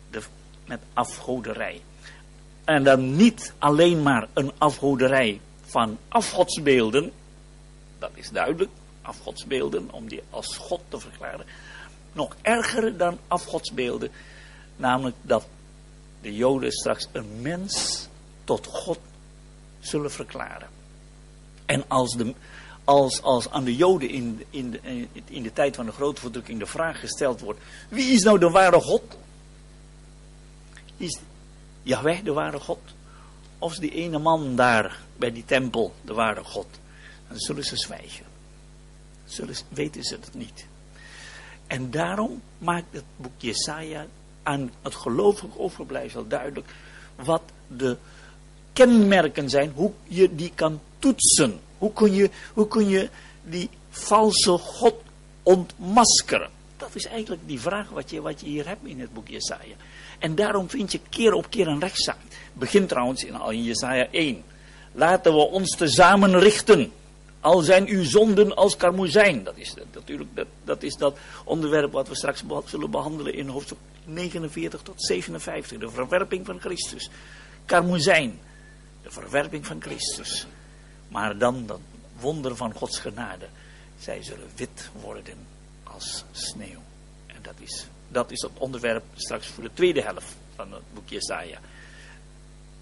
[0.10, 0.22] de,
[0.66, 1.82] met afgoderij.
[2.64, 7.12] En dan niet alleen maar een afgoderij van afgodsbeelden.
[8.00, 8.72] Dat is duidelijk.
[9.02, 11.46] Afgodsbeelden, om die als God te verklaren.
[12.14, 14.12] Nog erger dan afgodsbeelden.
[14.76, 15.48] Namelijk dat
[16.22, 18.08] de Joden straks een mens
[18.44, 19.00] tot God
[19.80, 20.68] zullen verklaren.
[21.66, 22.34] En als, de,
[22.86, 26.60] als, als aan de Joden in, in, de, in de tijd van de grote verdrukking
[26.60, 29.18] de vraag gesteld wordt: wie is nou de ware God?
[30.98, 31.20] Is
[31.84, 32.80] Yahweh de ware God?
[33.60, 36.68] Of is die ene man daar bij die tempel de ware God?
[37.28, 38.26] dan zullen ze zwijgen.
[39.26, 40.66] Zullen, weten ze het niet.
[41.68, 44.06] En daarom maakt het boek Jesaja
[44.44, 46.76] aan het gelovig overblijfsel duidelijk
[47.16, 47.98] wat de
[48.74, 51.60] kenmerken zijn, hoe je die kan toetsen.
[51.86, 53.10] Hoe kun je, hoe kun je
[53.44, 54.96] die valse God
[55.44, 56.50] ontmaskeren?
[56.78, 59.76] Dat is eigenlijk die vraag wat je, wat je hier hebt in het boek Jesaja.
[60.20, 62.18] En daarom vind je keer op keer een rechtszaak.
[62.54, 64.44] Begint trouwens in, in Jesaja 1.
[64.92, 66.92] Laten we ons tezamen richten.
[67.40, 69.44] Al zijn uw zonden als karmozijn.
[69.44, 73.78] Dat is natuurlijk dat, dat, is dat onderwerp wat we straks zullen behandelen in hoofdstuk
[74.06, 75.78] 49 tot 57.
[75.78, 77.10] De verwerping van Christus.
[77.66, 78.40] Karmozijn.
[79.04, 80.48] De verwerping van Christus.
[81.08, 81.80] Maar dan dat
[82.20, 83.48] wonder van Gods genade.
[84.00, 85.38] Zij zullen wit worden
[85.84, 86.82] als sneeuw.
[87.28, 91.10] En dat is, dat is het onderwerp straks voor de tweede helft van het boek
[91.10, 91.60] Jesaja.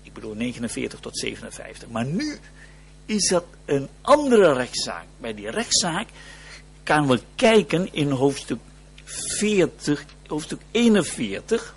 [0.02, 1.90] Ik bedoel 49 tot 57.
[1.90, 2.40] Maar nu
[3.06, 5.06] is dat een andere rechtszaak.
[5.18, 6.08] Bij die rechtszaak
[6.84, 8.60] gaan we kijken in hoofdstuk
[9.04, 11.76] 40, hoofdstuk 41,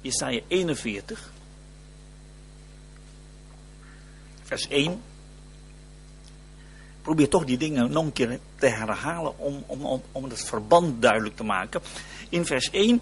[0.00, 1.32] Jesaja 41,
[4.42, 5.00] vers 1.
[7.04, 11.02] Probeer toch die dingen nog een keer te herhalen om, om, om, om het verband
[11.02, 11.80] duidelijk te maken.
[12.28, 13.00] In vers 1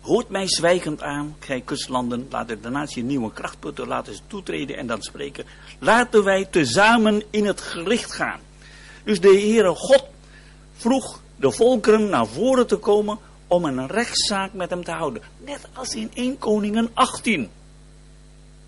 [0.00, 4.76] Hoort mij zwijgend aan, gij kustlanden, laat de natie nieuwe kracht putten, laten ze toetreden
[4.76, 5.44] en dan spreken.
[5.78, 8.40] Laten wij tezamen in het gericht gaan.
[9.04, 10.04] Dus de Heere God
[10.76, 15.22] vroeg de volkeren naar voren te komen om een rechtszaak met hem te houden.
[15.38, 17.50] Net als in 1 Koningen 18.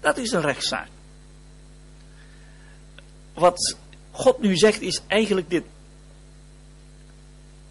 [0.00, 0.88] Dat is een rechtszaak.
[3.34, 3.76] Wat
[4.12, 5.64] God nu zegt is eigenlijk dit.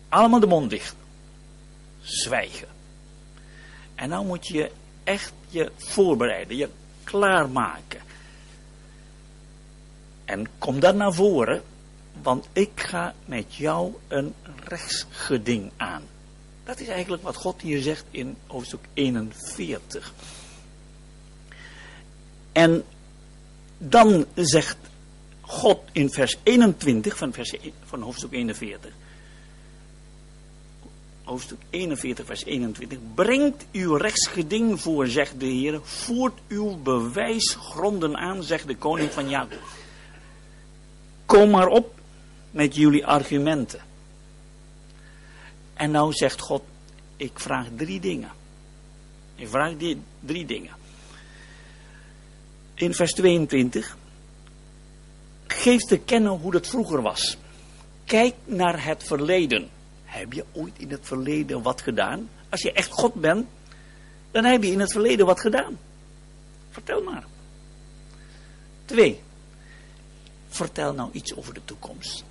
[0.09, 0.95] Allemaal de mond dicht.
[2.01, 2.67] Zwijgen.
[3.95, 4.71] En nou moet je
[5.03, 6.69] echt je voorbereiden, je
[7.03, 8.01] klaarmaken.
[10.25, 11.61] En kom dan naar voren,
[12.21, 16.03] want ik ga met jou een rechtsgeding aan.
[16.63, 20.13] Dat is eigenlijk wat God hier zegt in hoofdstuk 41.
[22.51, 22.83] En
[23.77, 24.77] dan zegt
[25.51, 28.93] God in vers 21 van, vers, e- van hoofdstuk 41
[31.31, 32.97] hoofdstuk 41, vers 21.
[33.15, 35.79] Brengt uw rechtsgeding voor, zegt de Heer.
[35.83, 39.59] Voert uw bewijsgronden aan, zegt de koning van Jacob.
[41.25, 41.99] Kom maar op
[42.51, 43.81] met jullie argumenten.
[45.73, 46.63] En nou zegt God,
[47.17, 48.31] ik vraag drie dingen.
[49.35, 49.73] Ik vraag
[50.25, 50.75] drie dingen.
[52.73, 53.97] In vers 22.
[55.61, 57.37] Geef te kennen hoe het vroeger was.
[58.05, 59.69] Kijk naar het verleden.
[60.03, 62.29] Heb je ooit in het verleden wat gedaan?
[62.49, 63.47] Als je echt God bent,
[64.31, 65.79] dan heb je in het verleden wat gedaan.
[66.69, 67.23] Vertel maar.
[68.85, 69.19] Twee.
[70.47, 72.23] Vertel nou iets over de toekomst.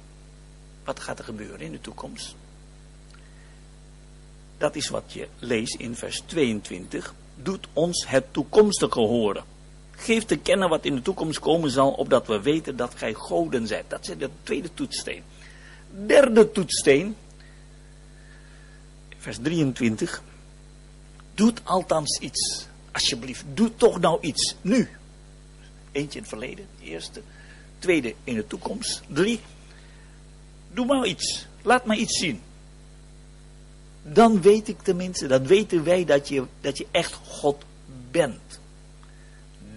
[0.85, 2.35] Wat gaat er gebeuren in de toekomst?
[4.59, 7.15] Dat is wat je leest in vers 22.
[7.35, 9.45] Doet ons het toekomstige horen.
[10.01, 13.67] Geef te kennen wat in de toekomst komen zal, opdat we weten dat gij goden
[13.67, 13.91] zijt.
[13.91, 15.23] Dat is de tweede toetssteen.
[16.07, 17.17] Derde toetssteen
[19.19, 20.23] vers 23.
[21.35, 22.67] Doet althans iets.
[22.93, 24.55] Alsjeblieft, doe toch nou iets.
[24.61, 24.89] Nu.
[25.93, 27.23] Eentje in het verleden, eerste.
[27.79, 29.03] Tweede in de toekomst.
[29.07, 29.41] Drie.
[30.73, 31.47] Doe maar iets.
[31.63, 32.41] Laat maar iets zien.
[34.03, 37.65] Dan weet ik tenminste, dan weten wij dat je, dat je echt God
[38.11, 38.60] bent.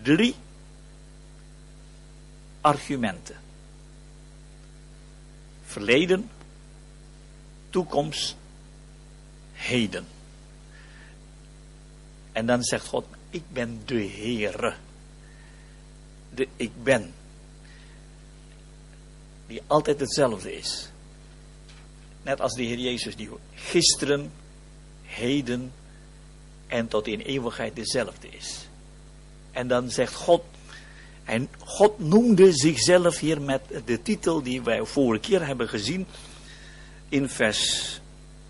[0.04, 0.36] Drie
[2.62, 3.36] argumenten.
[5.66, 6.30] Verleden,
[7.70, 8.36] toekomst
[9.54, 10.06] heden.
[12.32, 14.74] En dan zegt God, ik ben de Heere.
[16.30, 17.14] De ik ben.
[19.48, 20.90] Die altijd hetzelfde is.
[22.24, 24.32] Net als de Heer Jezus die gisteren,
[25.04, 25.72] heden
[26.68, 28.68] en tot in eeuwigheid dezelfde is.
[29.54, 30.44] En dan zegt God,
[31.24, 36.06] en God noemde zichzelf hier met de titel die wij vorige keer hebben gezien
[37.10, 38.02] in vers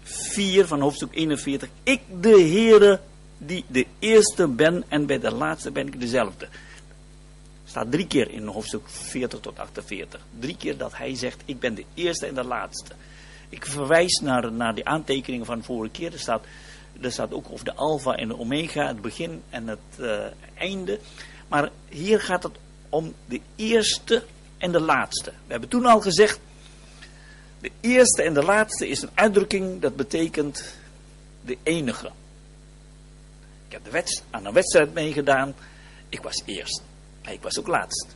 [0.03, 1.69] 4 van hoofdstuk 41.
[1.83, 2.99] Ik de Heere
[3.37, 6.47] die de eerste ben en bij de laatste ben ik dezelfde.
[7.65, 10.21] Staat drie keer in hoofdstuk 40 tot 48.
[10.39, 12.91] Drie keer dat hij zegt ik ben de eerste en de laatste.
[13.49, 16.13] Ik verwijs naar, naar die aantekeningen van vorige keer.
[16.13, 16.45] Er staat,
[17.01, 20.99] er staat ook over de alfa en de omega, het begin en het uh, einde.
[21.47, 22.55] Maar hier gaat het
[22.89, 24.23] om de eerste
[24.57, 25.29] en de laatste.
[25.29, 26.39] We hebben toen al gezegd,
[27.59, 30.75] de eerste en de laatste is een uitdrukking dat betekent
[31.41, 32.11] de enige.
[33.67, 35.55] Ik heb de aan een wedstrijd meegedaan.
[36.09, 36.81] Ik was eerst.
[37.23, 38.15] Maar ik was ook laatst.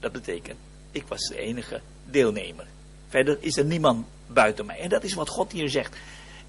[0.00, 0.58] Dat betekent
[0.90, 2.66] Ik was de enige deelnemer.
[3.08, 4.78] Verder is er niemand buiten mij.
[4.78, 5.96] En dat is wat God hier zegt.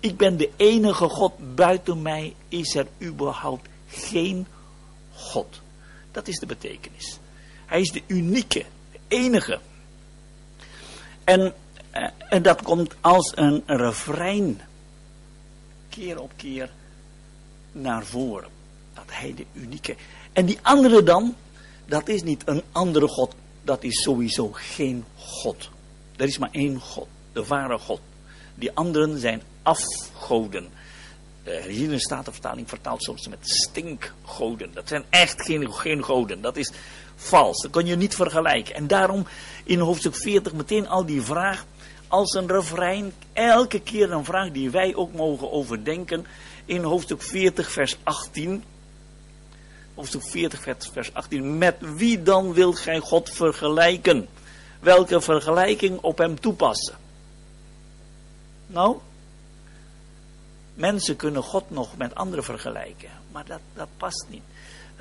[0.05, 1.55] Ik ben de enige God.
[1.55, 4.47] Buiten mij is er überhaupt geen
[5.13, 5.61] God.
[6.11, 7.17] Dat is de betekenis.
[7.65, 9.59] Hij is de unieke, de enige.
[11.23, 11.53] En,
[11.91, 14.61] eh, en dat komt als een refrein.
[15.89, 16.71] Keer op keer
[17.71, 18.49] naar voren.
[18.93, 19.95] Dat hij de unieke.
[20.33, 21.35] En die andere dan,
[21.85, 23.35] dat is niet een andere God.
[23.63, 25.69] Dat is sowieso geen God.
[26.15, 27.99] Er is maar één God, de ware God.
[28.55, 30.69] Die anderen zijn afgoden.
[31.43, 34.73] De herziene statenvertaling vertaalt soms met stinkgoden.
[34.73, 36.41] Dat zijn echt geen, geen goden.
[36.41, 36.71] Dat is
[37.15, 37.61] vals.
[37.61, 38.75] Dat kun je niet vergelijken.
[38.75, 39.27] En daarom
[39.63, 41.65] in hoofdstuk 40 meteen al die vraag
[42.07, 43.13] als een refrein.
[43.33, 46.25] Elke keer een vraag die wij ook mogen overdenken.
[46.65, 48.63] In hoofdstuk 40 vers 18.
[49.95, 51.57] Hoofdstuk 40 vers 18.
[51.57, 54.27] Met wie dan wilt gij God vergelijken?
[54.79, 56.95] Welke vergelijking op hem toepassen?
[58.67, 58.97] Nou,
[60.75, 64.43] mensen kunnen God nog met anderen vergelijken, maar dat, dat past niet.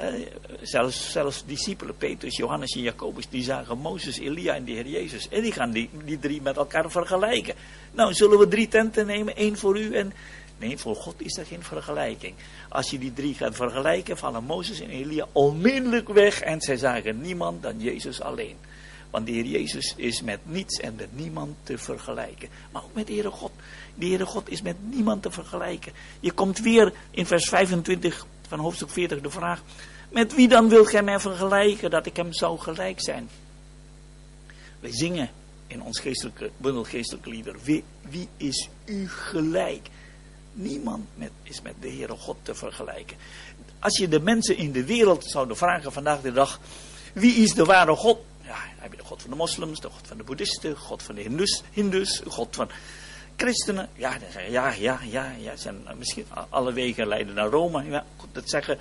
[0.01, 0.27] Uh,
[0.63, 5.29] zelfs, zelfs discipelen, Petrus, Johannes en Jacobus, die zagen Mozes, Elia en de Heer Jezus.
[5.29, 7.55] En die gaan die, die drie met elkaar vergelijken.
[7.93, 10.13] Nou, zullen we drie tenten nemen, één voor u en...
[10.59, 12.35] Nee, voor God is er geen vergelijking.
[12.69, 17.21] Als je die drie gaat vergelijken, vallen Mozes en Elia onmiddellijk weg en zij zagen
[17.21, 18.57] niemand dan Jezus alleen.
[19.11, 22.49] Want de Heer Jezus is met niets en met niemand te vergelijken.
[22.73, 23.53] Maar ook met de Heere God.
[23.95, 25.93] De Heere God is met niemand te vergelijken.
[26.21, 29.63] Je komt weer in vers 25 van hoofdstuk 40 de vraag.
[30.09, 33.29] Met wie dan wil gij mij vergelijken dat ik hem zou gelijk zijn?
[34.81, 35.31] Wij zingen
[35.67, 37.57] in ons geestelijke, bundel geestelijke lieder.
[37.63, 39.89] Wie, wie is u gelijk?
[40.53, 43.17] Niemand met, is met de Heere God te vergelijken.
[43.79, 46.61] Als je de mensen in de wereld zouden vragen vandaag de dag.
[47.13, 48.19] Wie is de ware God?
[48.43, 51.03] Ja, dan heb je de God van de moslims, de God van de boeddhisten, God
[51.03, 52.71] van de hindus, hindus God van
[53.37, 53.89] christenen.
[53.95, 54.17] Ja,
[54.49, 57.85] ja, ja, ja, ja, zijn misschien alle wegen leiden naar Rome.
[57.85, 58.79] Ja, dat zeggen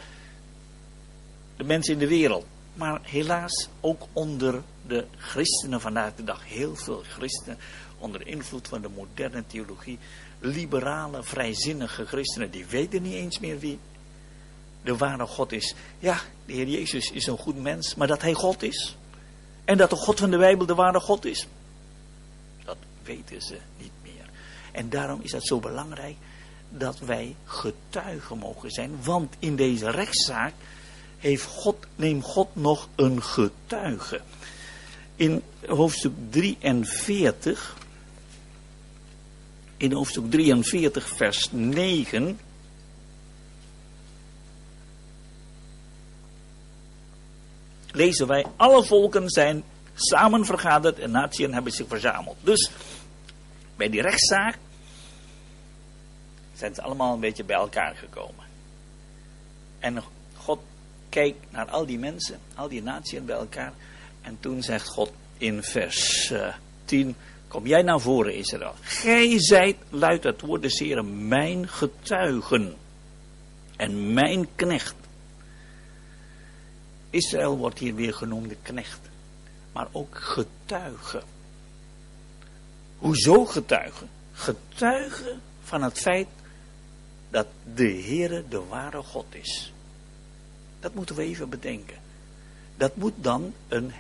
[1.58, 2.46] de mensen in de wereld.
[2.74, 6.48] Maar helaas ook onder de christenen vandaag de dag.
[6.48, 7.58] Heel veel christenen
[7.98, 10.00] onder invloed van de moderne theologie.
[10.39, 12.52] Liberale, vrijzinnige christenen.
[12.52, 13.80] Die weten niet eens meer wie
[14.82, 15.76] de ware God is.
[16.00, 17.96] Ja, de Heer Jezus is een goed mens.
[17.96, 18.98] Maar dat hij God is.
[19.66, 21.48] En dat de God van de Bijbel de ware God is.
[22.66, 23.92] Dat weten ze niet.
[24.74, 26.16] En daarom is het zo belangrijk
[26.70, 28.98] dat wij getuigen mogen zijn.
[29.04, 30.54] Want in deze rechtszaak
[31.18, 34.22] heeft God, neemt God nog een getuige.
[35.16, 37.78] In hoofdstuk 43,
[39.78, 42.40] in hoofdstuk 43 vers 9...
[47.94, 52.38] lezen wij, alle volken zijn samen vergaderd en natieën hebben zich verzameld.
[52.42, 52.72] Dus
[53.76, 54.58] bij die rechtszaak
[56.54, 58.46] zijn ze allemaal een beetje bij elkaar gekomen.
[59.80, 60.04] En
[60.36, 60.60] God
[61.10, 63.74] kijkt naar al die mensen, al die natieën bij elkaar.
[64.22, 66.54] En toen zegt God in vers uh, eh,
[66.86, 67.16] 10,
[67.48, 68.74] kom jij naar voren Israël.
[68.82, 72.76] Gij zijt, luidt het woord des mijn getuigen
[73.76, 74.96] en mijn knecht
[77.14, 79.00] Israël wordt hier weer genoemd de knecht,
[79.72, 81.24] maar ook getuige.
[83.04, 84.10] Hoezo getuigen?
[84.34, 86.28] Getuigen van het feit
[87.30, 89.74] dat de Heere de ware God is.
[90.80, 91.98] Dat moeten we even bedenken.
[92.78, 93.92] Dat moet dan een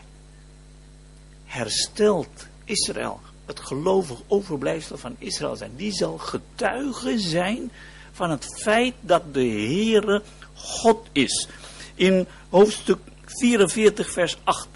[1.45, 5.75] hersteld Israël, het gelovig overblijfsel van Israël zijn.
[5.75, 7.71] Die zal getuige zijn
[8.11, 10.21] van het feit dat de Heere
[10.53, 11.47] God is
[11.95, 14.67] in hoofdstuk 44, vers 8.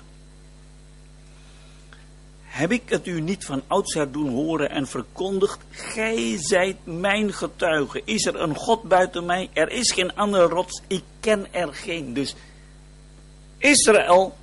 [2.58, 5.60] Heb ik het u niet van oudsher doen horen en verkondigd?
[5.70, 8.02] Gij zijt mijn getuige.
[8.06, 9.50] Is er een God buiten mij?
[9.54, 10.82] Er is geen andere rots.
[10.88, 12.13] Ik ken er geen.
[12.13, 12.36] Dus
[13.58, 14.38] Israël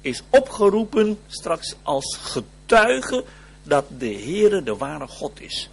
[0.00, 3.24] is opgeroepen straks als getuige
[3.62, 5.70] dat de Heere de ware God is.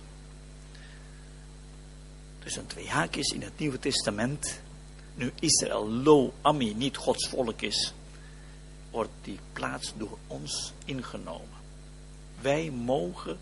[2.43, 4.61] Dus een twee haakjes in het Nieuwe Testament
[5.15, 7.93] nu Israël lo ami niet Gods volk is,
[8.91, 11.59] wordt die plaats door ons ingenomen.
[12.41, 13.37] Wij mogen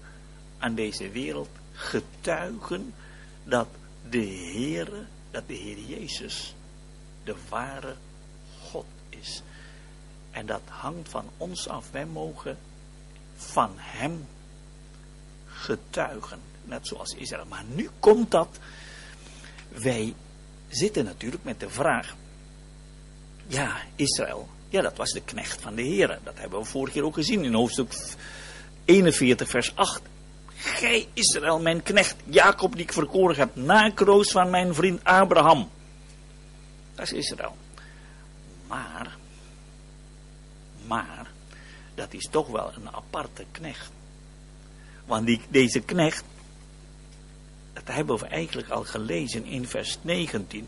[0.57, 2.93] aan deze wereld getuigen
[3.43, 3.67] dat
[4.09, 6.55] de Heere, dat de Heer Jezus
[7.23, 7.95] de ware
[8.61, 9.41] God is.
[10.31, 11.91] En dat hangt van ons af.
[11.91, 12.57] Wij mogen
[13.35, 14.27] van Hem
[15.45, 16.39] getuigen.
[16.63, 17.45] Net zoals Israël.
[17.45, 18.59] Maar nu komt dat.
[19.69, 20.13] Wij
[20.67, 22.15] zitten natuurlijk met de vraag.
[23.47, 26.19] Ja, Israël, Ja, dat was de knecht van de Heer.
[26.23, 27.93] Dat hebben we vorige keer ook gezien in hoofdstuk
[28.85, 30.01] 41, vers 8.
[30.55, 35.69] Gij Israël, mijn knecht, Jacob die ik verkoren heb, na kroos van mijn vriend Abraham.
[36.95, 37.55] Dat is Israël.
[38.67, 39.17] Maar,
[40.87, 41.31] maar,
[41.95, 43.91] dat is toch wel een aparte knecht.
[45.05, 46.23] Want die, deze knecht,
[47.73, 50.67] dat hebben we eigenlijk al gelezen in vers 19.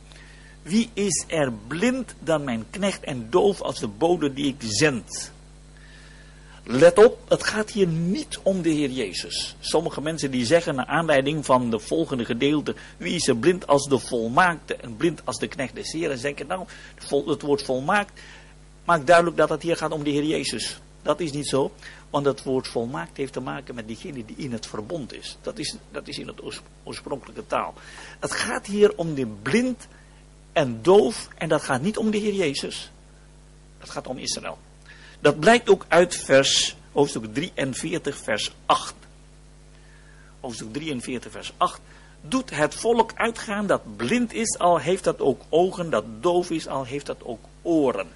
[0.62, 5.32] Wie is er blind dan mijn knecht en doof als de bode die ik zend?
[6.64, 9.55] Let op, het gaat hier niet om de Heer Jezus.
[9.59, 13.88] Sommige mensen die zeggen naar aanleiding van de volgende gedeelte, wie is er blind als
[13.88, 16.66] de volmaakte en blind als de knecht des Heeren, denken nou,
[17.26, 18.22] het woord volmaakt
[18.86, 20.80] maakt duidelijk dat het hier gaat om de Heer Jezus.
[21.01, 21.72] Dat is niet zo,
[22.09, 25.38] want het woord volmaakt heeft te maken met diegene die in het verbond is.
[25.41, 26.41] Dat is, dat is in het
[26.84, 27.74] oorspronkelijke taal.
[28.20, 29.88] Het gaat hier om de blind
[30.54, 32.91] en doof en dat gaat niet om de Heer Jezus.
[33.78, 34.58] Het gaat om Israël.
[35.20, 38.93] Dat blijkt ook uit vers, hoofdstuk 43, vers 8.
[40.39, 41.82] Hoofdstuk 43, vers 8.
[42.22, 46.68] Doet het volk uitgaan dat blind is, al heeft dat ook ogen, dat doof is,
[46.68, 48.08] al heeft dat ook oren.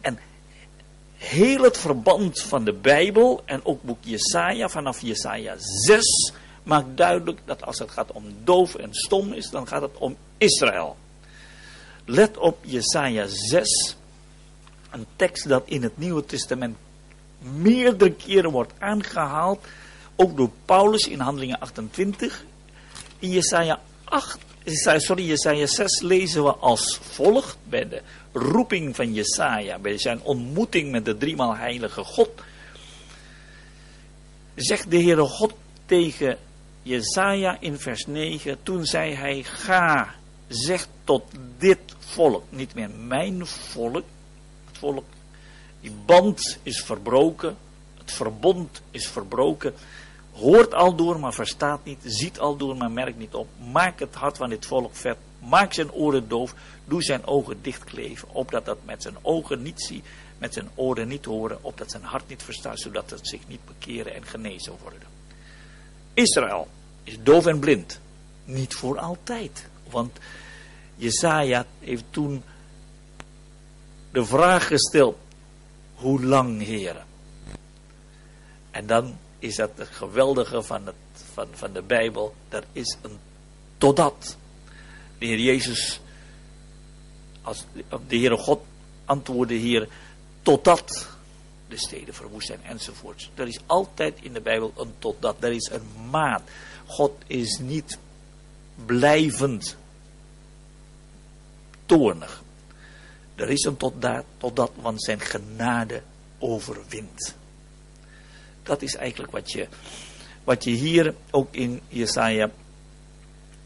[0.00, 0.18] En
[1.16, 7.40] heel het verband van de Bijbel en ook boek Jesaja vanaf Jesaja 6 maakt duidelijk
[7.44, 10.96] dat als het gaat om doof en stom is, dan gaat het om Israël.
[12.04, 13.96] Let op Jesaja 6,
[14.90, 16.76] een tekst dat in het Nieuwe Testament
[17.38, 19.66] meerdere keren wordt aangehaald,
[20.16, 22.44] ook door Paulus in Handelingen 28.
[23.18, 24.38] In Jesaja 8,
[24.96, 30.90] sorry, Jesaja 6 lezen we als volgt bij de roeping van Jesaja, bij zijn ontmoeting
[30.90, 32.30] met de driemaal heilige God.
[34.54, 35.52] Zegt de Heere God
[35.86, 36.38] tegen
[36.82, 40.14] Jesaja in vers 9, toen zei hij, ga,
[40.54, 41.24] zeg tot
[41.58, 44.04] dit volk, niet meer mijn volk,
[44.72, 45.04] volk.
[45.80, 47.56] Die band is verbroken.
[47.98, 49.74] Het verbond is verbroken.
[50.32, 51.98] Hoort al door, maar verstaat niet.
[52.04, 53.48] Ziet al door, maar merkt niet op.
[53.72, 55.16] Maak het hart van dit volk vet.
[55.38, 56.54] Maak zijn oren doof.
[56.84, 58.28] Doe zijn ogen dichtkleven.
[58.32, 60.04] Opdat dat met zijn ogen niet ziet.
[60.38, 61.58] Met zijn oren niet horen.
[61.60, 62.80] Opdat zijn hart niet verstaat.
[62.80, 65.08] Zodat het zich niet bekeren en genezen worden.
[66.14, 66.68] Israël
[67.02, 68.00] is doof en blind.
[68.44, 69.66] Niet voor altijd.
[69.90, 70.18] Want
[70.96, 72.42] Jesaja heeft toen
[74.10, 75.16] de vraag gesteld,
[75.94, 77.06] hoe lang heren?
[78.70, 80.94] En dan is dat het geweldige van, het,
[81.32, 83.18] van, van de Bijbel, er is een
[83.78, 84.36] totdat.
[85.18, 86.00] De Heer Jezus,
[87.42, 87.64] als
[88.06, 88.60] de Heere God
[89.04, 89.88] antwoordde hier,
[90.42, 91.08] totdat
[91.68, 93.30] de steden verwoest zijn enzovoorts.
[93.34, 96.42] Er is altijd in de Bijbel een totdat, er is een maat.
[96.86, 97.98] God is niet
[98.86, 99.76] blijvend
[101.92, 102.42] toornig.
[103.34, 103.94] Er is een tot,
[104.38, 106.02] tot dat, want zijn genade
[106.38, 107.34] overwint.
[108.62, 109.68] Dat is eigenlijk wat je,
[110.44, 112.50] wat je hier ook in Jesaja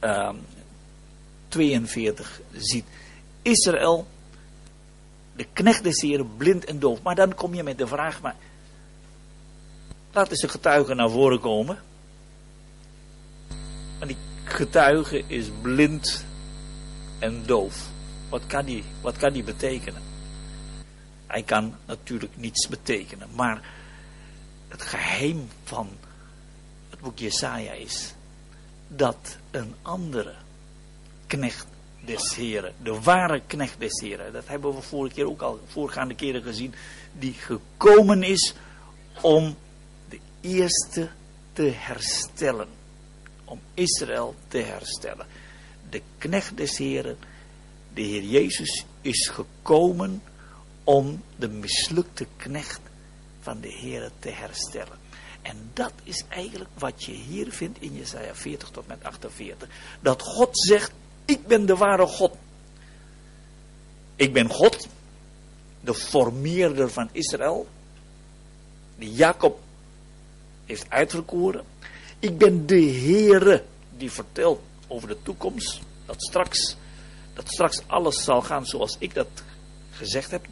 [0.00, 0.30] uh,
[1.48, 2.84] 42 ziet.
[3.42, 4.06] Israël,
[5.36, 7.02] de knecht des Heren, blind en doof.
[7.02, 8.36] Maar dan kom je met de vraag, maar
[10.12, 11.78] laat eens een getuige naar voren komen.
[13.98, 16.24] Maar die getuige is blind
[17.18, 17.94] en doof.
[18.28, 20.02] Wat kan die, wat kan die betekenen?
[21.26, 23.28] Hij kan natuurlijk niets betekenen.
[23.34, 23.62] Maar
[24.68, 25.88] het geheim van
[26.90, 28.14] het boek Jesaja is
[28.88, 30.34] dat een andere
[31.26, 31.66] knecht
[32.04, 36.14] des Heren, de ware knecht des Heren, dat hebben we vorige keer ook al, voorgaande
[36.14, 36.74] keren gezien,
[37.12, 38.54] die gekomen is
[39.20, 39.56] om
[40.08, 41.08] de eerste
[41.52, 42.68] te herstellen.
[43.44, 45.26] Om Israël te herstellen.
[45.90, 47.16] De knecht des Heren
[47.96, 50.22] de Heer Jezus is gekomen
[50.84, 52.80] om de mislukte knecht
[53.40, 54.98] van de Heer te herstellen.
[55.42, 59.68] En dat is eigenlijk wat je hier vindt in Jesaja 40 tot met 48.
[60.00, 60.92] Dat God zegt,
[61.24, 62.32] ik ben de ware God.
[64.16, 64.88] Ik ben God,
[65.80, 67.68] de formeerder van Israël,
[68.96, 69.60] die Jacob
[70.64, 71.64] heeft uitverkoren.
[72.18, 73.64] Ik ben de Heere
[73.96, 76.76] die vertelt over de toekomst, dat straks
[77.36, 79.28] dat straks alles zal gaan zoals ik dat
[79.90, 80.46] gezegd heb,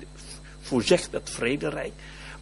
[0.60, 1.92] voorzegt dat vrederijk.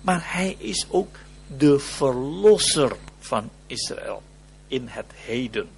[0.01, 1.17] Maar hij is ook
[1.57, 4.23] de verlosser van Israël
[4.67, 5.69] in het heden.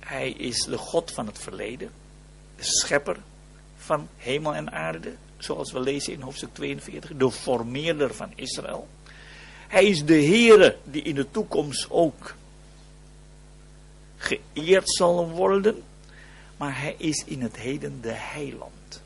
[0.00, 1.90] Hij is de God van het verleden,
[2.56, 3.16] de schepper
[3.76, 8.88] van hemel en aarde, zoals we lezen in hoofdstuk 42, de formeerder van Israël.
[9.68, 12.34] Hij is de Heere die in de toekomst ook
[14.26, 15.82] geëerd zal worden,
[16.56, 19.02] maar hij is in het heden de heiland.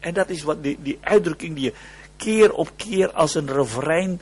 [0.00, 1.74] En dat is wat die, die uitdrukking die je
[2.16, 4.20] keer op keer als een refrein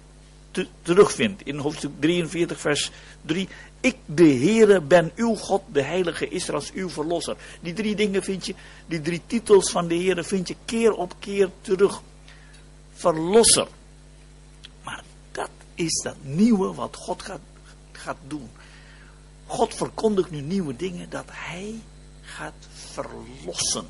[0.83, 1.43] terugvindt.
[1.43, 2.91] In hoofdstuk 43, vers
[3.23, 3.49] 3.
[3.81, 7.37] Ik, de Heere, ben uw God, de Heilige Israëls, uw Verlosser.
[7.61, 8.55] Die drie dingen vind je,
[8.87, 12.03] die drie titels van de Heere vind je keer op keer terug.
[12.93, 13.67] Verlosser.
[14.85, 15.03] Maar
[15.33, 17.41] dat is dat nieuwe wat God gaat,
[17.93, 18.49] gaat doen.
[19.49, 21.81] God verkondigt nu nieuwe dingen dat Hij
[22.21, 23.87] gaat verlossen.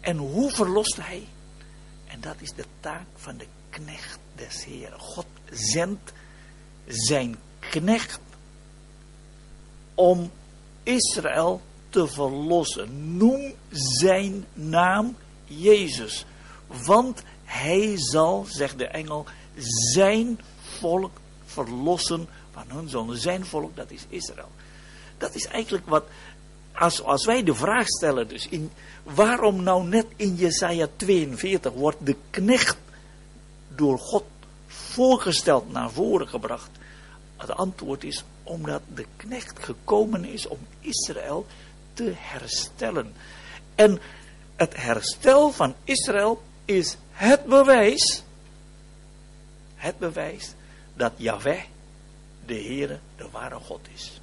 [0.00, 1.28] En hoe verlost Hij?
[2.06, 5.00] En dat is de taak van de knecht des Heeren.
[5.00, 6.12] God zendt
[6.86, 8.20] zijn knecht
[9.94, 10.30] om
[10.82, 13.16] Israël te verlossen.
[13.16, 16.24] Noem zijn naam Jezus.
[16.66, 19.26] Want hij zal, zegt de engel,
[19.92, 23.16] zijn volk verlossen van hun zonde.
[23.16, 24.50] Zijn volk, dat is Israël.
[25.18, 26.04] Dat is eigenlijk wat,
[26.72, 28.70] als, als wij de vraag stellen, dus in,
[29.02, 32.76] waarom nou net in Jesaja 42 wordt de knecht
[33.68, 34.24] door God
[34.66, 36.70] voorgesteld naar voren gebracht?
[37.36, 41.46] Het antwoord is omdat de knecht gekomen is om Israël
[41.92, 43.14] te herstellen.
[43.74, 44.00] En
[44.56, 48.22] het herstel van Israël is het bewijs,
[49.74, 50.54] het bewijs
[50.94, 51.62] dat Yahweh,
[52.46, 54.20] de Heere, de ware God is.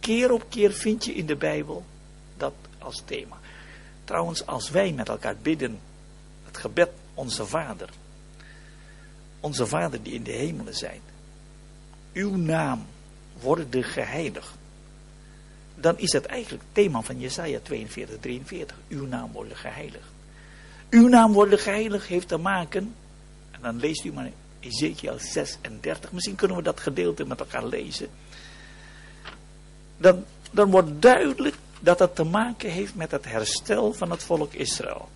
[0.00, 1.84] Keer op keer vind je in de Bijbel
[2.36, 3.38] dat als thema.
[4.04, 5.80] Trouwens, als wij met elkaar bidden,
[6.44, 7.90] het gebed Onze Vader,
[9.40, 11.00] onze Vader die in de hemelen zijt,
[12.12, 12.86] uw naam
[13.40, 14.54] worden geheiligd.
[15.74, 18.76] Dan is het eigenlijk het thema van Jesaja 42, 43.
[18.88, 20.08] Uw naam worden geheiligd.
[20.90, 22.94] Uw naam worden geheiligd heeft te maken,
[23.50, 24.30] en dan leest u maar
[24.60, 28.08] Ezekiel 36, misschien kunnen we dat gedeelte met elkaar lezen.
[29.96, 34.52] Dan, dan wordt duidelijk dat het te maken heeft met het herstel van het volk
[34.52, 35.08] Israël.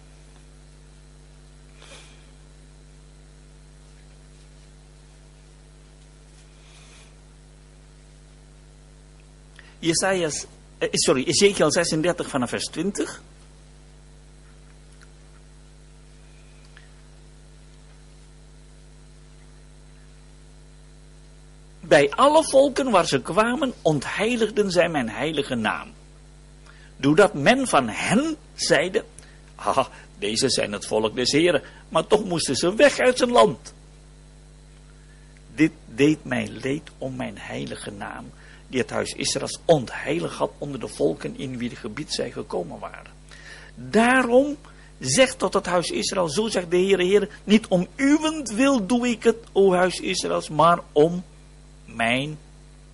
[9.78, 10.47] Jesajas,
[10.78, 13.22] eh, sorry, Ezekiel 36 vanaf vers 20.
[21.93, 25.93] Bij alle volken waar ze kwamen, ontheiligden zij mijn heilige naam.
[26.97, 29.05] Doordat men van hen zeide,
[29.55, 29.86] ah,
[30.18, 33.74] deze zijn het volk des Heren, maar toch moesten ze weg uit zijn land.
[35.55, 38.30] Dit deed mij leed om mijn heilige naam,
[38.68, 42.78] die het huis Israëls ontheilig had onder de volken in wie de gebied zij gekomen
[42.78, 43.12] waren.
[43.74, 44.57] Daarom
[44.99, 47.86] zegt tot het huis Israël, zo zegt de Heere Heer, niet om
[48.55, 51.24] wil doe ik het, o huis Israëls, maar om
[51.95, 52.38] mijn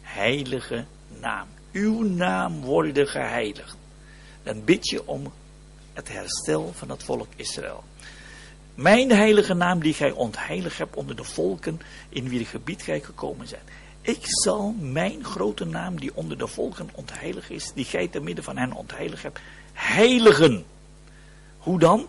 [0.01, 0.85] heilige
[1.21, 1.47] naam.
[1.73, 3.77] Uw naam worden geheiligd.
[4.43, 5.33] Dan bid je om
[5.93, 7.85] het herstel van het volk Israël.
[8.75, 13.01] Mijn heilige naam die gij ontheilig hebt onder de volken in wie de gebied gij
[13.01, 13.63] gekomen zijn.
[14.01, 18.45] Ik zal mijn grote naam die onder de volken ontheilig is, die gij te midden
[18.45, 19.41] van hen ontheilig hebt,
[19.73, 20.65] heiligen.
[21.59, 22.07] Hoe dan?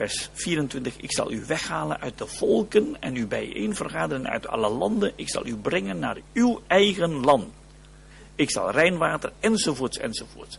[0.00, 4.68] Vers 24, ik zal u weghalen uit de volken en u bijeen vergaderen uit alle
[4.68, 5.12] landen.
[5.16, 7.52] Ik zal u brengen naar uw eigen land.
[8.34, 10.58] Ik zal rijnwater enzovoorts enzovoorts.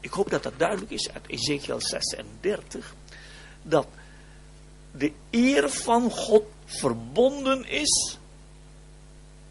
[0.00, 2.94] Ik hoop dat dat duidelijk is uit Ezekiel 36.
[3.62, 3.86] Dat
[4.92, 8.18] de eer van God verbonden is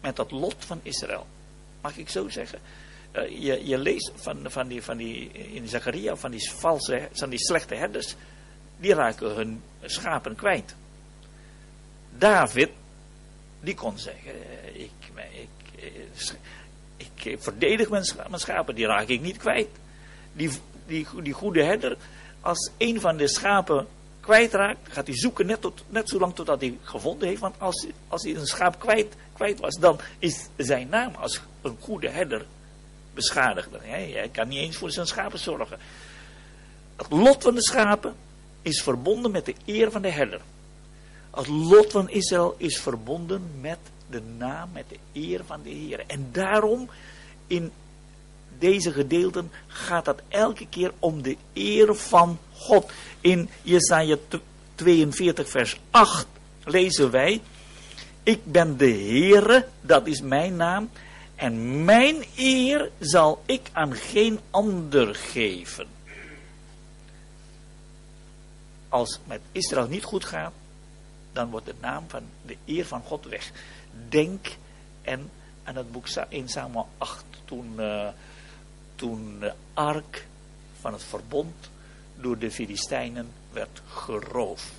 [0.00, 1.26] met het lot van Israël.
[1.80, 2.58] Mag ik zo zeggen?
[3.12, 7.30] Uh, je, je leest van, van die, van die, in Zacharia van die, valse, van
[7.30, 8.16] die slechte herders.
[8.76, 10.74] Die raken hun schapen kwijt.
[12.18, 12.70] David,
[13.60, 14.32] die kon zeggen,
[14.72, 14.90] ik,
[15.32, 15.48] ik,
[16.96, 19.68] ik, ik verdedig mijn, mijn schapen, die raak ik niet kwijt.
[20.32, 20.50] Die,
[20.86, 21.96] die, die goede herder,
[22.40, 23.86] als een van de schapen
[24.20, 27.40] kwijtraakt, gaat hij zoeken net, tot, net zo lang totdat hij gevonden heeft.
[27.40, 31.76] Want als, als hij een schaap kwijt, kwijt was, dan is zijn naam als een
[31.80, 32.46] goede herder
[33.14, 33.68] beschadigd.
[33.80, 35.78] Hij kan niet eens voor zijn schapen zorgen.
[36.96, 38.14] Het lot van de schapen
[38.64, 40.40] is verbonden met de eer van de herder.
[41.30, 43.78] Het lot van Israël is verbonden met
[44.10, 46.04] de naam, met de eer van de Heer.
[46.06, 46.88] En daarom
[47.46, 47.72] in
[48.58, 52.92] deze gedeelten gaat het elke keer om de eer van God.
[53.20, 54.16] In Jesaja
[54.74, 56.26] 42 vers 8
[56.64, 57.40] lezen wij,
[58.22, 60.90] ik ben de Heere, dat is mijn naam,
[61.34, 65.93] en mijn eer zal ik aan geen ander geven.
[68.94, 70.52] Als het met Israël niet goed gaat,
[71.32, 73.50] dan wordt de naam van de eer van God weg.
[74.08, 74.56] Denk
[75.02, 75.30] en
[75.64, 78.08] aan het boek 1 Samuel 8, toen, uh,
[78.94, 80.26] toen de ark
[80.80, 81.70] van het verbond
[82.16, 84.72] door de Filistijnen werd geroofd.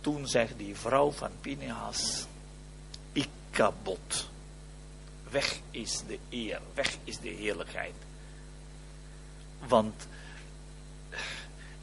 [0.00, 2.26] Toen zegt die vrouw van Pinehas,
[3.12, 4.28] Ikabot,
[5.30, 7.94] weg is de eer, weg is de heerlijkheid.
[9.68, 10.06] Want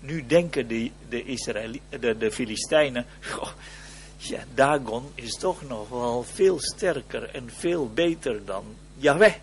[0.01, 3.05] nu denken de, de, Israëli, de, de Filistijnen,
[4.17, 8.63] ja, Dagon is toch nog wel veel sterker en veel beter dan
[8.97, 9.33] Yahweh.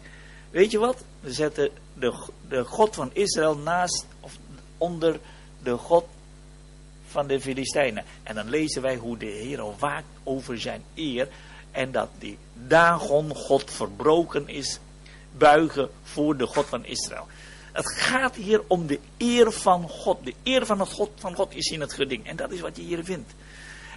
[0.50, 1.04] Weet je wat?
[1.20, 4.38] We zetten de, de God van Israël naast of
[4.78, 5.20] onder
[5.62, 6.04] de God
[7.06, 8.04] van de Filistijnen.
[8.22, 11.28] En dan lezen wij hoe de Heer waakt over zijn eer.
[11.70, 14.78] En dat die Dagon, God verbroken is,
[15.36, 17.26] buigen voor de God van Israël.
[17.72, 20.24] Het gaat hier om de eer van God.
[20.24, 22.26] De eer van, het God, van God is in het geding.
[22.26, 23.32] En dat is wat je hier vindt.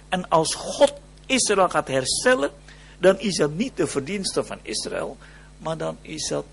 [0.08, 0.92] En als God
[1.26, 2.50] Israël gaat herstellen,
[2.98, 5.16] dan is dat niet de verdienste van Israël,
[5.58, 6.44] maar dan is dat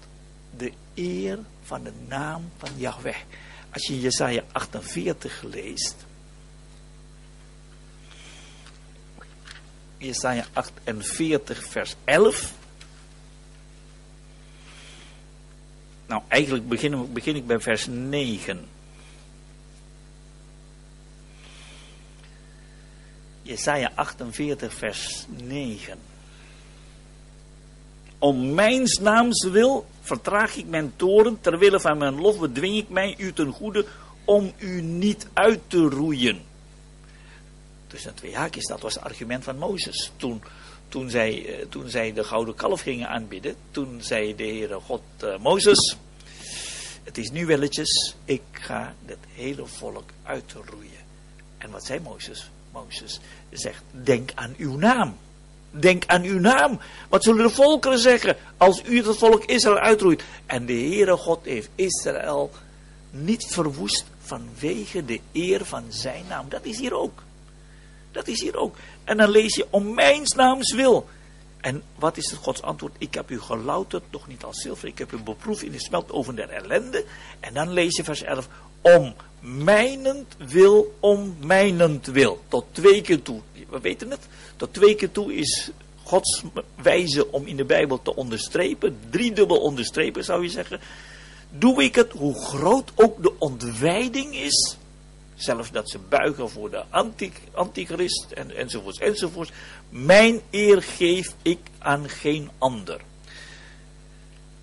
[0.57, 3.17] de eer van de naam van Yahweh.
[3.73, 5.95] Als je Jesaja 48 leest,
[9.97, 12.53] Jesaja 48 vers 11,
[16.09, 18.67] nou eigenlijk begin, begin ik bij vers 9.
[23.41, 25.97] Jesaja 48, vers 9.
[28.17, 33.15] Om mijn naams wil vertraag ik mijn toren, terwille van mijn lof bedwing ik mij
[33.17, 33.85] u ten goede
[34.25, 36.41] om u niet uit te roeien.
[37.87, 40.11] Tussen twee haakjes, dat was het argument van Mozes.
[40.15, 40.41] Toen,
[40.89, 45.01] toen, zij, eh, toen zij de gouden kalf gingen aanbidden, toen zei de Heere God,
[45.23, 45.97] uh, Mozes,
[47.03, 51.07] het is nu welletjes, ik ga het hele volk uitroeien.
[51.57, 52.49] En wat zei Mozes?
[52.71, 53.19] Mozes
[53.49, 55.17] zegt, denk aan uw naam.
[55.71, 56.79] Denk aan uw naam.
[57.09, 60.23] Wat zullen de volkeren zeggen als u het volk Israël uitroeit?
[60.45, 62.51] En de Heere God heeft Israël
[63.11, 66.49] niet verwoest vanwege de eer van zijn naam.
[66.49, 67.23] Dat is hier ook.
[68.11, 68.75] Dat is hier ook.
[69.09, 71.07] En dan lees je om mijn naams wil.
[71.61, 72.95] En wat is het Gods antwoord?
[72.97, 74.87] Ik heb u gelouterd, toch niet als zilver.
[74.87, 77.05] Ik heb u beproefd in de smeltoven der ellende.
[77.39, 78.47] En dan lees je vers 11.
[78.81, 82.41] Om mijnend wil, om mijnend wil.
[82.47, 83.41] Tot twee keer toe.
[83.69, 84.27] We weten het.
[84.55, 85.71] Tot twee keer toe is
[86.03, 86.43] Gods
[86.81, 88.99] wijze om in de Bijbel te onderstrepen.
[89.09, 90.79] Driedubbel onderstrepen zou je zeggen.
[91.49, 94.77] Doe ik het, hoe groot ook de ontwijding is.
[95.39, 96.83] Zelfs dat ze buigen voor de
[97.53, 99.51] antichrist en, enzovoorts enzovoorts.
[99.89, 103.01] Mijn eer geef ik aan geen ander.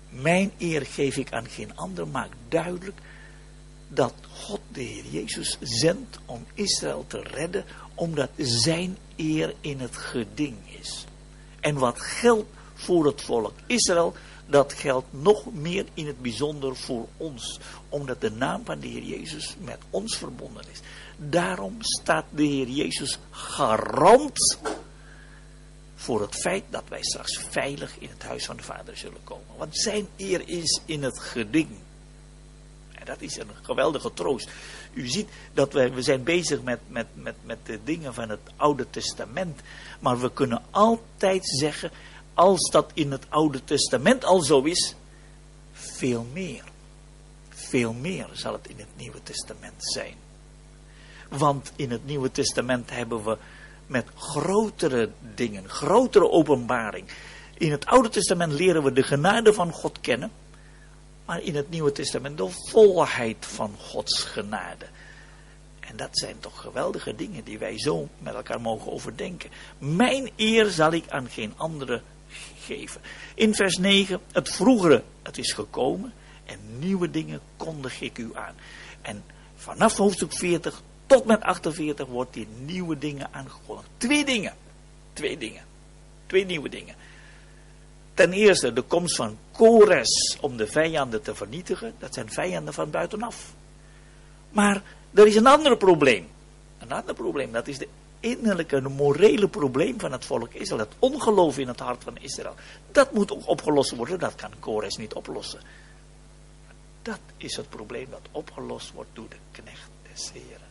[0.09, 2.97] Mijn eer geef ik aan geen ander maakt duidelijk
[3.87, 9.97] dat God de Heer Jezus zendt om Israël te redden, omdat zijn eer in het
[9.97, 11.05] geding is.
[11.59, 14.15] En wat geldt voor het volk Israël,
[14.47, 19.03] dat geldt nog meer in het bijzonder voor ons, omdat de naam van de Heer
[19.03, 20.79] Jezus met ons verbonden is.
[21.17, 24.57] Daarom staat de Heer Jezus garant
[25.95, 29.57] voor het feit dat wij straks veilig in het huis van de Vader zullen komen.
[29.57, 31.69] Want zijn eer is in het geding
[33.07, 34.49] dat is een geweldige troost.
[34.93, 38.39] U ziet dat wij, we zijn bezig met, met, met, met de dingen van het
[38.55, 39.61] Oude Testament.
[39.99, 41.91] Maar we kunnen altijd zeggen,
[42.37, 44.95] als dat in het Oude Testament al zo is,
[45.71, 46.63] veel meer.
[47.49, 50.15] Veel meer zal het in het Nieuwe Testament zijn.
[51.29, 53.37] Want in het Nieuwe Testament hebben we
[53.87, 57.07] met grotere dingen, grotere openbaring.
[57.57, 60.31] In het Oude Testament leren we de genade van God kennen
[61.27, 64.85] maar in het Nieuwe Testament de volheid van Gods genade.
[65.79, 69.49] En dat zijn toch geweldige dingen die wij zo met elkaar mogen overdenken.
[69.77, 72.01] Mijn eer zal ik aan geen andere
[72.67, 73.01] geven.
[73.35, 76.13] In vers 9, het vroegere, het is gekomen
[76.45, 78.55] en nieuwe dingen kondig ik u aan.
[79.01, 79.23] En
[79.55, 83.89] vanaf hoofdstuk 40 tot met 48 wordt die nieuwe dingen aangekondigd.
[83.97, 84.53] Twee dingen.
[85.13, 85.63] Twee dingen.
[86.25, 86.95] Twee nieuwe dingen.
[88.13, 91.93] Ten eerste de komst van Kores om de vijanden te vernietigen.
[91.99, 93.53] Dat zijn vijanden van buitenaf.
[94.49, 94.81] Maar
[95.13, 96.27] er is een ander probleem.
[96.77, 97.87] Een ander probleem, dat is de
[98.19, 100.79] innerlijke, morele probleem van het volk Israël.
[100.79, 102.55] Het ongeloof in het hart van Israël.
[102.91, 105.59] Dat moet ook opgelost worden, dat kan Kores niet oplossen.
[107.01, 110.67] Dat is het probleem dat opgelost wordt door de knecht des Heren.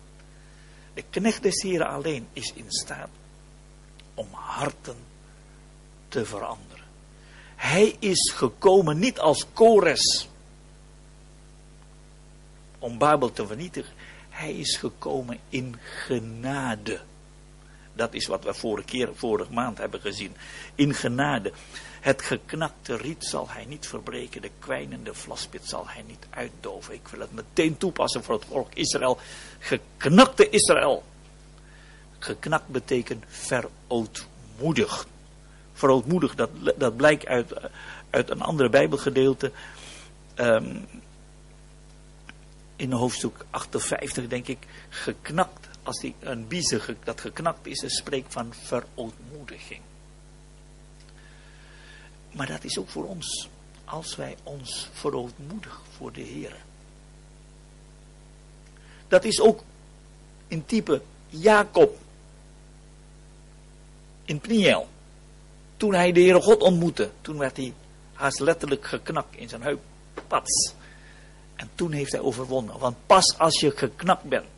[0.95, 3.09] De knecht des Heren alleen is in staat
[4.15, 4.97] om harten
[6.09, 6.85] te veranderen.
[7.57, 10.29] Hij is gekomen niet als Kores
[12.79, 13.93] om Babel te vernietigen.
[14.29, 15.77] Hij is gekomen in
[16.07, 17.01] genade.
[17.97, 20.37] Dat is wat we vorige keer, vorige maand hebben gezien.
[20.75, 21.53] In genade.
[22.01, 24.43] Het geknakte riet zal hij niet verbreken.
[24.43, 26.95] De kwijnende vlaspit zal hij niet uitdoven.
[26.95, 29.19] Ik wil het meteen toepassen voor het volk Israël.
[29.59, 31.05] Geknakte Israël.
[32.19, 35.07] Geknakt betekent verootmoedigd.
[35.73, 37.55] Verootmoedigd, dat, dat blijkt uit,
[38.11, 39.53] uit een andere Bijbelgedeelte.
[40.37, 40.87] Um,
[42.77, 45.66] in hoofdstuk 58, denk ik, geknakt.
[45.87, 49.81] Als die, een biezen dat geknakt is, spreekt van verootmoediging.
[52.33, 53.49] Maar dat is ook voor ons.
[53.85, 56.57] Als wij ons verootmoedigen voor de Heer.
[59.09, 59.63] Dat is ook
[60.49, 61.99] in type Jacob.
[64.25, 64.89] In Pniel.
[65.77, 67.11] Toen hij de Heere God ontmoette.
[67.21, 67.75] Toen werd hij
[68.13, 69.81] haast letterlijk geknakt in zijn heup.
[70.27, 70.75] Pats.
[71.57, 72.79] En toen heeft hij overwonnen.
[72.79, 74.55] Want pas als je geknakt bent.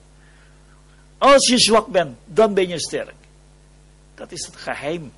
[1.18, 3.14] Als je zwak bent, dan ben je sterk.
[4.14, 5.12] Dat is het geheim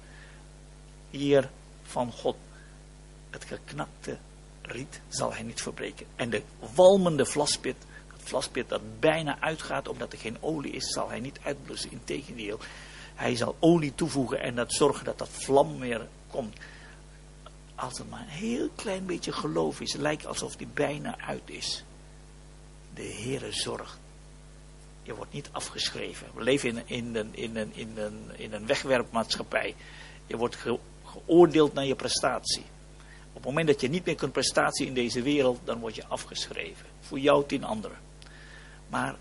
[1.11, 1.51] hier
[1.82, 2.36] van God.
[3.30, 4.18] Het geknakte
[4.62, 6.07] riet zal hij niet verbreken.
[6.16, 6.42] En de
[6.74, 7.76] walmende vlaspit,
[8.07, 11.90] het vlaspit dat bijna uitgaat omdat er geen olie is, zal hij niet uitblussen.
[11.90, 12.59] Integendeel,
[13.14, 16.57] hij zal olie toevoegen en dat zorgen dat dat vlam weer komt.
[17.74, 21.84] Als het maar een heel klein beetje geloof is, lijkt alsof die bijna uit is.
[22.94, 23.99] De Heere zorgt.
[25.03, 26.26] Je wordt niet afgeschreven.
[26.34, 29.74] We leven in, in, een, in, een, in, een, in een wegwerpmaatschappij.
[30.26, 30.57] Je wordt
[31.05, 32.64] geoordeeld naar je prestatie.
[33.32, 36.07] Op het moment dat je niet meer kunt prestatie in deze wereld, dan word je
[36.07, 36.86] afgeschreven.
[37.01, 37.98] Voor jou tien anderen.
[38.88, 39.16] Maar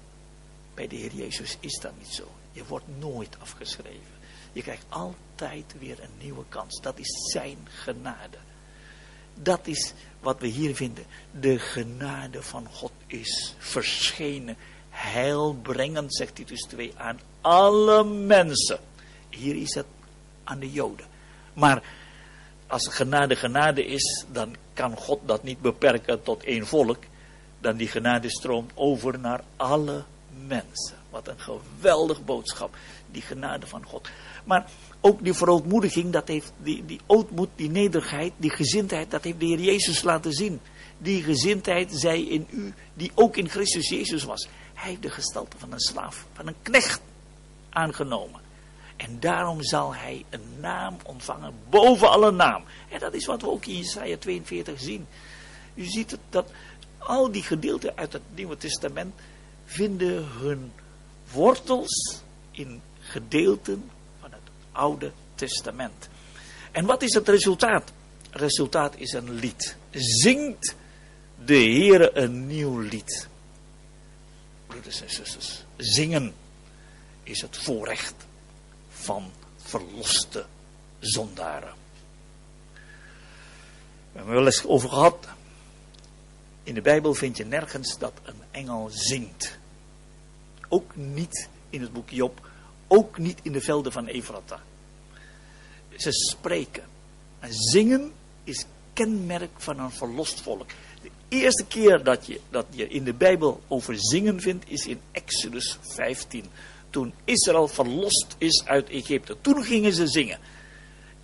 [0.74, 2.32] bij de Heer Jezus is dat niet zo.
[2.52, 4.18] Je wordt nooit afgeschreven.
[4.52, 6.82] Je krijgt altijd weer een nieuwe kans.
[6.82, 8.38] Dat is zijn genade.
[9.34, 11.06] Dat is wat we hier vinden.
[11.32, 14.58] De genade van God is verschenen.
[14.90, 18.80] Heilbrengend, zegt Titus 2, aan alle mensen.
[19.30, 19.86] Hier is het
[20.44, 21.06] aan de Joden.
[21.54, 21.84] Maar
[22.68, 26.98] als genade genade is, dan kan God dat niet beperken tot één volk.
[27.62, 30.04] Dan die genade stroomt over naar alle
[30.48, 30.98] mensen.
[31.10, 32.76] Wat een geweldig boodschap,
[33.12, 34.10] die genade van God.
[34.44, 34.70] Maar
[35.02, 39.46] ook die verootmoediging, dat heeft die, die ootmoed, die nederigheid, die gezindheid, dat heeft de
[39.46, 40.60] Heer Jezus laten zien.
[40.98, 44.48] Die gezindheid zij in u, die ook in Christus Jezus was.
[44.80, 47.02] Hij de gestalte van een slaaf, van een knecht
[47.70, 48.42] aangenomen.
[48.96, 52.64] En daarom zal hij een naam ontvangen boven alle naam.
[52.90, 55.08] En dat is wat we ook in Isaiah 42 zien.
[55.74, 56.52] U ziet het, dat
[56.98, 59.14] al die gedeelten uit het Nieuwe Testament
[59.66, 60.72] vinden hun
[61.32, 62.22] wortels
[62.52, 63.90] in gedeelten
[64.72, 66.10] Oude Testament.
[66.72, 67.92] En wat is het resultaat?
[68.32, 69.76] Het resultaat is een lied.
[69.92, 70.76] Zingt
[71.46, 73.28] de Heere een nieuw lied.
[74.86, 76.34] En zingen
[77.24, 78.14] is het voorrecht
[78.90, 80.46] van verloste
[81.00, 81.74] zondaren.
[84.12, 85.28] We hebben wel eens over gehad.
[86.64, 89.58] In de Bijbel vind je nergens dat een engel zingt.
[90.68, 92.48] Ook niet in het boek Job
[92.90, 94.62] ook niet in de velden van Efrata.
[95.96, 96.84] Ze spreken.
[97.40, 98.12] En zingen
[98.44, 98.66] is
[99.00, 100.68] kenmerk van een verlost volk.
[101.02, 105.00] De eerste keer dat je, dat je in de Bijbel over zingen vindt is in
[105.12, 106.46] Exodus 15.
[106.90, 109.36] Toen Israël verlost is uit Egypte.
[109.42, 110.40] Toen gingen ze zingen.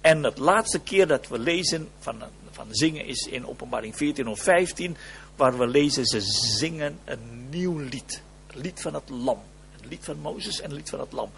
[0.02, 4.40] En het laatste keer dat we lezen van, van zingen is in openbaring 14 of
[4.40, 4.98] 15.
[5.36, 6.22] Waar we lezen ze
[6.58, 8.22] zingen een nieuw lied.
[8.48, 9.40] Het lied van het lam.
[9.72, 11.32] Het lied van Mozes en het lied van het lam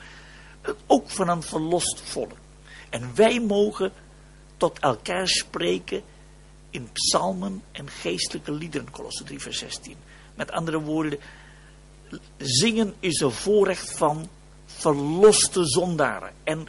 [0.87, 2.31] ook van een verlost volk.
[2.89, 3.91] En wij mogen
[4.57, 6.01] tot elkaar spreken
[6.77, 9.95] in psalmen en geestelijke liederen, Colosse 3 vers 16.
[10.35, 11.19] Met andere woorden,
[12.37, 14.29] zingen is een voorrecht van
[14.65, 16.33] verloste zondaren.
[16.43, 16.67] En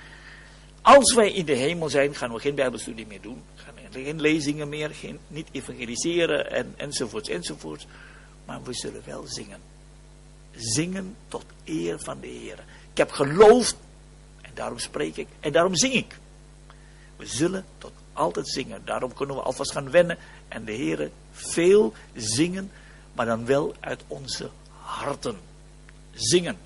[0.83, 3.43] als wij in de hemel zijn, gaan we geen bijbelstudie meer doen.
[3.55, 7.87] Gaan we geen lezingen meer, geen, niet evangeliseren en, enzovoorts enzovoorts.
[8.45, 9.61] Maar we zullen wel zingen.
[10.57, 12.65] Zingen tot eer van de Heer.
[12.91, 13.77] Ik heb geloofd
[14.59, 16.19] Daarom spreek ik en daarom zing ik.
[17.17, 18.83] We zullen tot altijd zingen.
[18.85, 22.71] Daarom kunnen we alvast gaan wennen en de Heer veel zingen,
[23.12, 24.51] maar dan wel uit onze
[24.83, 25.37] harten.
[26.11, 26.59] Zingen.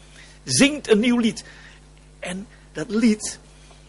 [0.45, 1.45] Zingt een nieuw lied.
[2.19, 3.39] En dat lied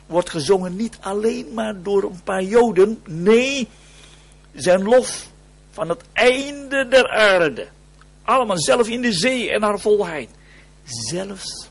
[0.05, 3.01] wordt gezongen niet alleen maar door een paar Joden.
[3.05, 3.67] Nee,
[4.53, 5.27] zijn lof
[5.71, 7.67] van het einde der aarde.
[8.23, 10.29] Allemaal zelf in de zee en haar volheid.
[10.83, 11.69] Zelfs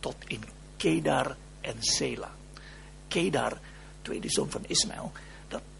[0.00, 0.42] tot in
[0.76, 2.30] Kedar en Sela.
[3.08, 3.58] Kedar,
[4.02, 5.12] tweede zoon van Ismaël,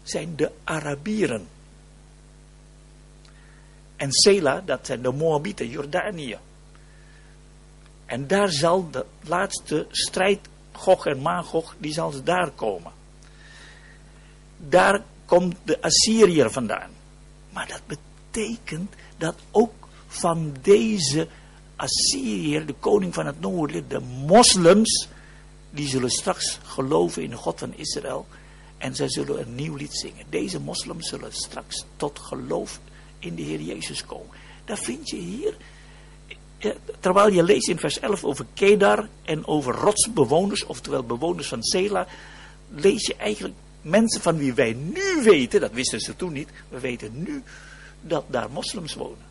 [0.09, 1.47] zijn de Arabieren.
[3.95, 6.37] En Sela, dat zijn de Moabieten, Jordanië.
[8.05, 10.39] En daar zal de laatste strijd
[10.71, 12.91] Gog en Magog, die zal daar komen.
[14.57, 16.89] Daar komt de Assyriër vandaan.
[17.49, 19.73] Maar dat betekent dat ook
[20.07, 21.27] van deze
[21.75, 25.07] Assyriër, de koning van het noorden, de moslims,
[25.71, 28.27] die zullen straks geloven in de God van Israël.
[28.79, 30.25] En zij zullen een nieuw lied zingen.
[30.29, 32.79] Deze moslims zullen straks tot geloof
[33.19, 34.35] in de Heer Jezus komen.
[34.65, 35.55] Dat vind je hier.
[36.99, 42.07] Terwijl je leest in vers 11 over Kedar en over rotsbewoners, oftewel bewoners van Sela,
[42.69, 46.79] lees je eigenlijk mensen van wie wij nu weten, dat wisten ze toen niet, we
[46.79, 47.43] weten nu
[48.01, 49.27] dat daar moslims wonen.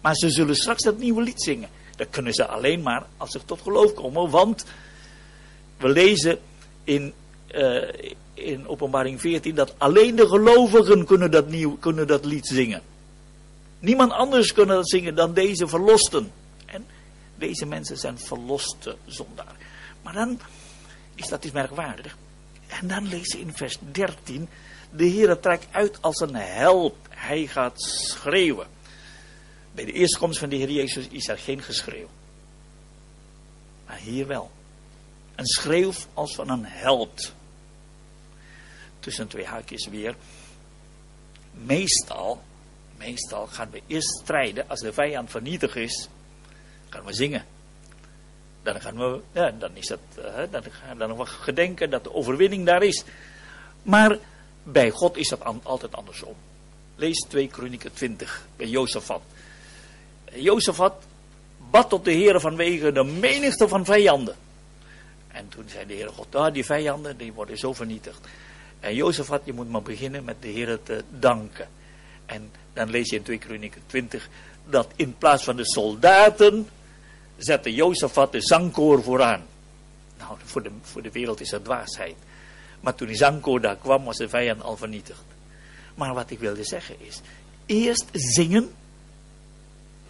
[0.00, 1.68] Maar ze zullen straks dat nieuwe lied zingen.
[1.96, 4.64] Dat kunnen ze alleen maar als ze tot geloof komen, want
[5.76, 6.38] we lezen
[6.84, 7.12] in,
[7.54, 7.88] uh,
[8.34, 11.44] in openbaring 14 dat alleen de gelovigen kunnen dat,
[11.80, 12.82] kunnen dat lied zingen.
[13.78, 16.32] Niemand anders kunnen dat zingen dan deze verlosten.
[16.66, 16.86] En
[17.34, 19.56] deze mensen zijn verloste zondaar.
[20.02, 20.40] Maar dan
[21.14, 22.16] is dat iets merkwaardig.
[22.66, 24.48] En dan lees je in vers 13.
[24.90, 26.96] De Heer trekt uit als een help.
[27.08, 28.66] Hij gaat schreeuwen.
[29.72, 32.08] Bij de eerste komst van de Heer Jezus is er geen geschreeuw.
[33.86, 34.50] Maar hier wel.
[35.34, 37.34] Een schreeuw als van een held.
[39.00, 40.14] Tussen twee haakjes weer.
[41.52, 42.42] Meestal,
[42.96, 46.08] meestal gaan we eerst strijden als de vijand vernietigd is.
[46.88, 47.44] Gaan we zingen.
[48.62, 52.66] Dan gaan we, ja, dan is dat, uh, dan gaan we gedenken dat de overwinning
[52.66, 53.04] daar is.
[53.82, 54.18] Maar
[54.62, 56.34] bij God is dat altijd andersom.
[56.96, 59.22] Lees 2 Kronieken 20 bij Jozefat.
[60.32, 61.04] Jozefat
[61.70, 64.36] bad tot de Heer vanwege de menigte van vijanden.
[65.28, 68.28] En toen zei de Heer God, ah, die vijanden die worden zo vernietigd.
[68.80, 71.68] En Jozefat, je moet maar beginnen met de Heer te danken.
[72.26, 74.28] En dan lees je in 2 Kronieken 20
[74.66, 76.68] dat in plaats van de soldaten
[77.36, 79.42] zette Jozefat de zangkoor vooraan.
[80.18, 82.16] Nou, voor de, voor de wereld is dat dwaasheid.
[82.80, 85.22] Maar toen die zangkoor daar kwam, was de vijand al vernietigd.
[85.94, 87.20] Maar wat ik wilde zeggen is,
[87.66, 88.72] eerst zingen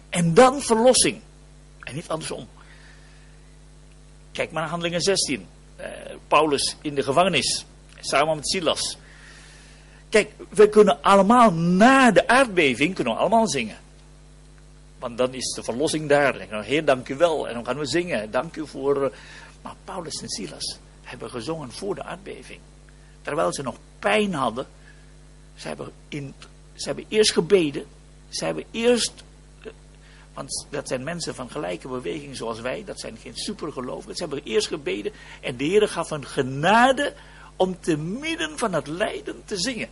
[0.09, 1.21] en dan verlossing.
[1.79, 2.47] En niet andersom.
[4.31, 5.45] Kijk maar naar handelingen 16.
[5.79, 7.65] Uh, eh, Paulus in de gevangenis,
[8.01, 8.97] samen met Silas.
[10.09, 13.77] Kijk, we kunnen allemaal na de aardbeving, kunnen we allemaal zingen.
[14.99, 16.35] Want dan is de verlossing daar.
[16.49, 17.47] Heer, dank u wel.
[17.47, 18.31] En dan gaan we zingen.
[18.31, 19.03] Dank u voor...
[19.03, 19.09] Uh,
[19.61, 22.59] maar Paulus en Silas hebben gezongen voor de aardbeving.
[23.21, 24.65] Terwijl ze nog pijn hadden.
[25.55, 26.33] Ze hebben, in,
[26.73, 27.85] ze hebben eerst gebeden.
[28.29, 29.23] Ze hebben eerst
[30.33, 32.83] want dat zijn mensen van gelijke beweging zoals wij.
[32.85, 34.15] Dat zijn geen supergelovigen.
[34.15, 35.11] Ze hebben eerst gebeden.
[35.41, 37.13] En de Heer gaf een genade
[37.55, 39.89] om te midden van het lijden te zingen.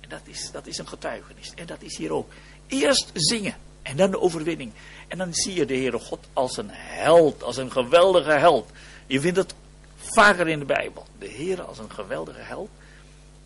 [0.00, 1.52] En dat is, dat is een getuigenis.
[1.54, 2.32] En dat is hier ook.
[2.66, 3.56] Eerst zingen.
[3.82, 4.72] En dan de overwinning.
[5.08, 7.42] En dan zie je de Heere God als een held.
[7.42, 8.70] Als een geweldige held.
[9.06, 9.54] Je vindt het
[9.96, 11.06] vaker in de Bijbel.
[11.18, 12.70] De Heer als een geweldige held.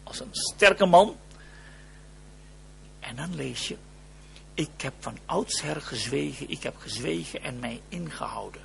[0.02, 1.16] Als een sterke man.
[3.00, 3.76] En dan lees je
[4.54, 8.62] ik heb van oudsher gezwegen, ik heb gezwegen en mij ingehouden.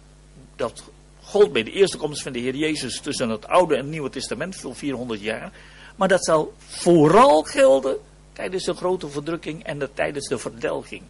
[0.56, 0.84] Dat
[1.28, 4.56] gold bij de eerste komst van de Heer Jezus tussen het Oude en Nieuwe Testament,
[4.56, 5.52] voor 400 jaar.
[5.96, 7.98] Maar dat zal vooral gelden
[8.34, 11.02] tijdens de grote verdrukking en de, tijdens de verdelging.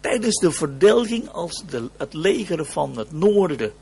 [0.00, 3.72] Tijdens de verdelging, als de, het leger van het noorden,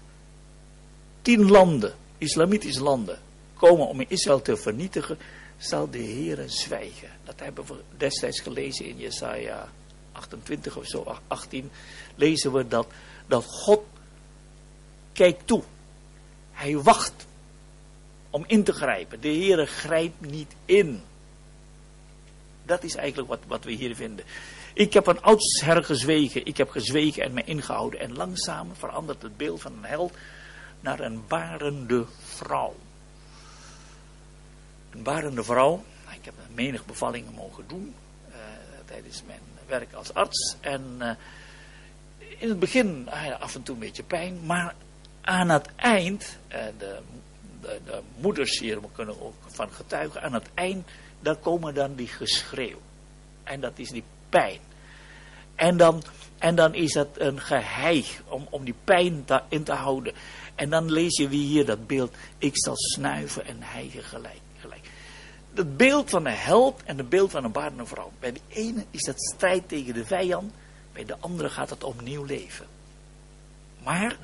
[1.23, 3.19] tien landen, islamitische landen,
[3.57, 5.19] komen om Israël te vernietigen,
[5.59, 7.09] zal de Heer zwijgen.
[7.25, 9.69] Dat hebben we destijds gelezen in Jesaja
[10.13, 11.71] 28 of zo, 18,
[12.15, 12.87] lezen we dat,
[13.27, 13.81] dat God
[15.13, 15.63] kijkt toe.
[16.53, 17.27] Hij wacht
[18.31, 19.21] om in te grijpen.
[19.21, 21.03] De Heere grijpt niet in.
[22.65, 24.25] Dat is eigenlijk wat, wat we hier vinden.
[24.75, 26.47] Ik heb een oudsher gezwegen.
[26.47, 28.01] Ik heb gezwegen en me ingehouden.
[28.01, 30.13] En langzaam verandert het beeld van een held
[30.81, 32.75] naar een barende vrouw.
[34.91, 35.85] Een barende vrouw.
[36.13, 37.95] Ik heb menig bevallingen mogen doen.
[38.29, 38.37] Uh,
[38.85, 40.57] tijdens mijn werk als arts.
[40.61, 41.11] En uh,
[42.39, 44.47] in het begin uh, af en toe een beetje pijn.
[44.47, 44.75] Maar
[45.21, 46.99] aan het eind, uh, de,
[47.61, 50.23] de, de, moeders hier kunnen ook van getuigen.
[50.23, 50.89] Aan het eind,
[51.21, 52.81] daar komen dan die geschreeuw.
[53.43, 54.59] En dat is die pijn.
[55.55, 56.03] En dan,
[56.39, 60.13] en dan is dat een geheig om, om die pijn in te houden.
[60.55, 62.15] En dan lees je wie hier dat beeld.
[62.39, 64.41] Ik zal snuiven en hijgen gelijk
[65.55, 68.13] het beeld van een held en het beeld van een baardende vrouw.
[68.19, 70.53] Bij de ene is dat strijd tegen de vijand,
[70.93, 72.67] bij de andere gaat het om nieuw leven.
[73.83, 74.17] Maar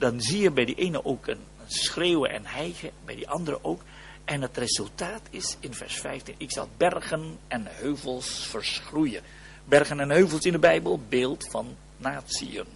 [0.00, 3.82] dan zie je bij die ene ook een, schreeuwen en hijgen, bij die andere ook.
[4.24, 9.22] En het resultaat is in vers 15, ik zal bergen en heuvels verschroeien.
[9.64, 12.66] Bergen en heuvels in de Bijbel, beeld van natieën.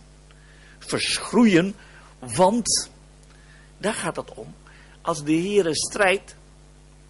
[0.79, 1.75] Verschroeien
[2.19, 2.91] Want,
[3.79, 4.55] daar gaat het om.
[5.01, 6.37] Als de Heer strijdt,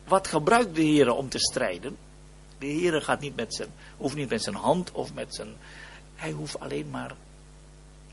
[0.05, 1.97] wat gebruikt de Heer om te strijden?
[2.59, 5.55] De Heer gaat niet met zijn, hoeft niet met zijn hand of met zijn.
[6.15, 7.15] Hij hoeft alleen maar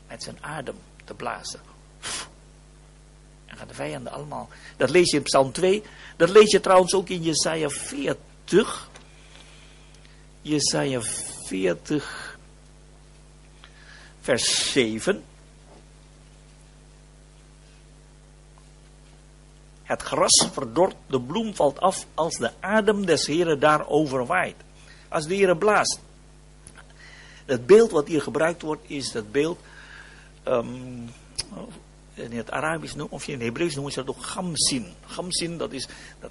[0.08, 1.71] met zijn adem te blazen.
[3.46, 4.48] En gaan de vijanden allemaal.
[4.76, 5.82] Dat lees je in Psalm 2.
[6.16, 8.90] Dat lees je trouwens ook in Jesaja 40.
[10.42, 11.00] Jesaja
[11.46, 12.38] 40,
[14.20, 15.24] vers 7.
[19.82, 24.56] Het gras verdort, de bloem valt af als de adem des Heren daarover waait.
[25.08, 26.00] Als de Heer blaast.
[27.44, 29.58] Het beeld wat hier gebruikt wordt is het beeld,
[30.44, 31.10] um,
[32.14, 34.86] in het Arabisch of in het Hebreeuws noemen ze dat ook gamsin.
[35.06, 35.88] Gamsin, dat is
[36.20, 36.30] dat,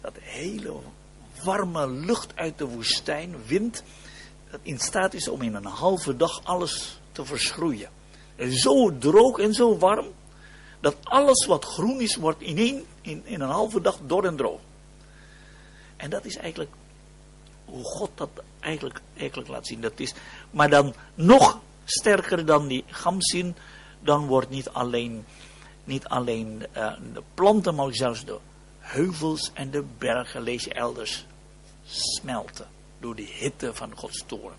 [0.00, 0.74] dat hele
[1.44, 3.82] warme lucht uit de woestijn, wind,
[4.50, 7.88] dat in staat is om in een halve dag alles te verschroeien.
[8.50, 10.06] zo droog en zo warm,
[10.80, 14.36] dat alles wat groen is, wordt in, een, in, in een halve dag dor en
[14.36, 14.60] droog.
[15.96, 16.70] En dat is eigenlijk
[17.64, 18.30] hoe God dat
[18.60, 19.80] eigenlijk, eigenlijk laat zien.
[19.80, 20.14] Dat is,
[20.50, 23.56] maar dan nog sterker dan die gamzin,
[24.02, 25.24] dan wordt niet alleen,
[25.84, 28.38] niet alleen uh, de planten, maar zelfs de
[28.78, 31.26] heuvels en de bergen, lees je elders,
[31.84, 32.66] smelten
[32.98, 34.56] door de hitte van Gods toren.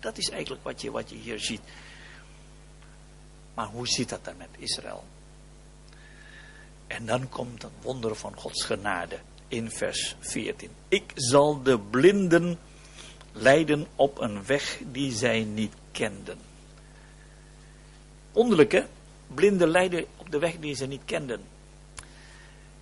[0.00, 1.60] Dat is eigenlijk wat je, wat je hier ziet.
[3.54, 5.04] Maar hoe zit dat dan met Israël?
[6.86, 9.18] En dan komt het wonder van Gods genade
[9.48, 10.70] in vers 14.
[10.88, 12.58] Ik zal de blinden
[13.32, 16.38] leiden op een weg die zij niet kenden.
[18.38, 18.84] Wonderlijk hè?
[19.26, 21.40] Blinden leiden op de weg die ze niet kenden.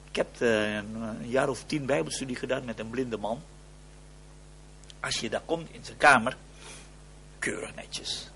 [0.09, 3.43] Ik heb uh, een jaar of tien bijbelstudie gedaan met een blinde man.
[5.01, 6.37] Als je daar komt in zijn kamer,
[7.39, 8.31] keurig netjes.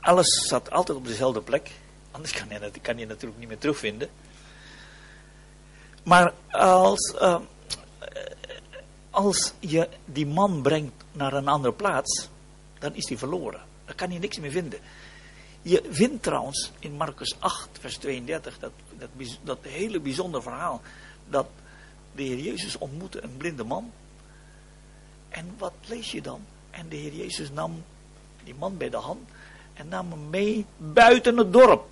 [0.00, 1.70] Alles zat altijd op dezelfde plek.
[2.10, 4.08] Anders kan je, kan je natuurlijk niet meer terugvinden.
[6.02, 7.40] Maar als, uh,
[9.10, 12.28] als je die man brengt naar een andere plaats,
[12.78, 13.60] dan is hij verloren.
[13.84, 14.80] Dan kan je niks meer vinden.
[15.66, 19.08] Je vindt trouwens in Marcus 8, vers 32, dat, dat,
[19.42, 20.80] dat hele bijzondere verhaal,
[21.28, 21.46] dat
[22.12, 23.92] de Heer Jezus ontmoette een blinde man.
[25.28, 26.40] En wat lees je dan?
[26.70, 27.84] En de Heer Jezus nam
[28.44, 29.28] die man bij de hand
[29.74, 31.88] en nam hem mee buiten het dorp.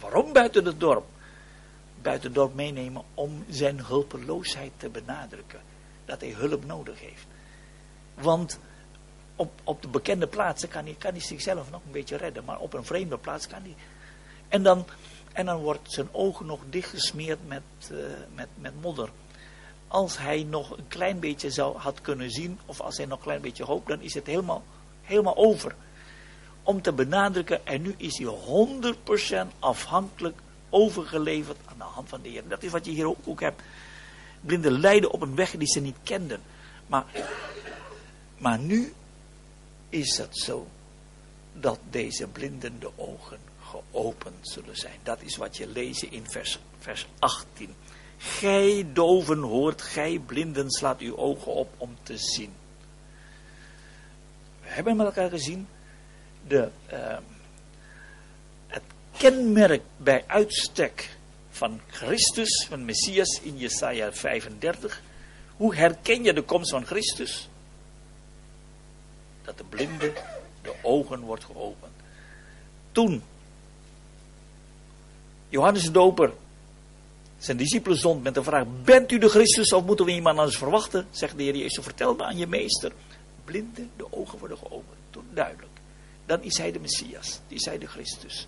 [0.00, 1.06] Waarom buiten het dorp?
[2.02, 5.60] Buiten het dorp meenemen om zijn hulpeloosheid te benadrukken.
[6.04, 7.26] Dat hij hulp nodig heeft.
[8.14, 8.58] Want
[9.36, 12.44] op, op de bekende plaatsen kan hij, kan hij zichzelf nog een beetje redden.
[12.44, 13.74] Maar op een vreemde plaats kan hij.
[14.48, 14.86] En dan,
[15.32, 17.62] en dan wordt zijn ogen nog dichtgesmeerd met,
[17.92, 17.98] uh,
[18.34, 19.08] met, met modder.
[19.88, 23.24] Als hij nog een klein beetje zou had kunnen zien, of als hij nog een
[23.24, 24.62] klein beetje hoopt, dan is het helemaal,
[25.02, 25.74] helemaal over.
[26.62, 28.36] Om te benadrukken, en nu is hij
[29.46, 30.38] 100% afhankelijk
[30.70, 32.48] overgeleverd aan de hand van de Heer.
[32.48, 33.62] Dat is wat je hier ook, ook hebt.
[34.40, 36.40] Blinden lijden op een weg die ze niet kenden.
[36.86, 37.04] Maar,
[38.38, 38.92] maar nu
[39.92, 40.66] is het zo
[41.52, 44.98] dat deze blinden de ogen geopend zullen zijn.
[45.02, 47.74] Dat is wat je leest in vers, vers 18.
[48.16, 52.52] Gij doven hoort, gij blinden slaat uw ogen op om te zien.
[54.62, 55.68] We hebben met elkaar gezien
[56.46, 57.16] de, uh,
[58.66, 58.82] het
[59.16, 61.16] kenmerk bij uitstek
[61.50, 65.02] van Christus, van Messias in Jesaja 35.
[65.56, 67.48] Hoe herken je de komst van Christus?
[69.44, 70.12] Dat de blinde
[70.62, 71.92] de ogen wordt geopend.
[72.92, 73.22] Toen
[75.48, 76.32] Johannes de Doper
[77.38, 80.56] zijn discipelen zond met de vraag: Bent u de Christus of moeten we iemand anders
[80.56, 81.06] verwachten?
[81.10, 82.92] Zegt de Heer Jezus: Vertel me aan je meester.
[83.44, 84.98] Blinden, de ogen worden geopend.
[85.10, 85.72] Toen duidelijk.
[86.26, 87.40] Dan is hij de Messias.
[87.48, 88.46] Die is hij de Christus.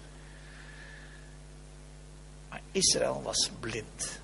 [2.48, 4.20] Maar Israël was blind.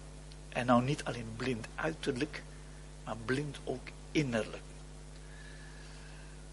[0.48, 2.42] En nou niet alleen blind uiterlijk,
[3.04, 4.62] maar blind ook innerlijk.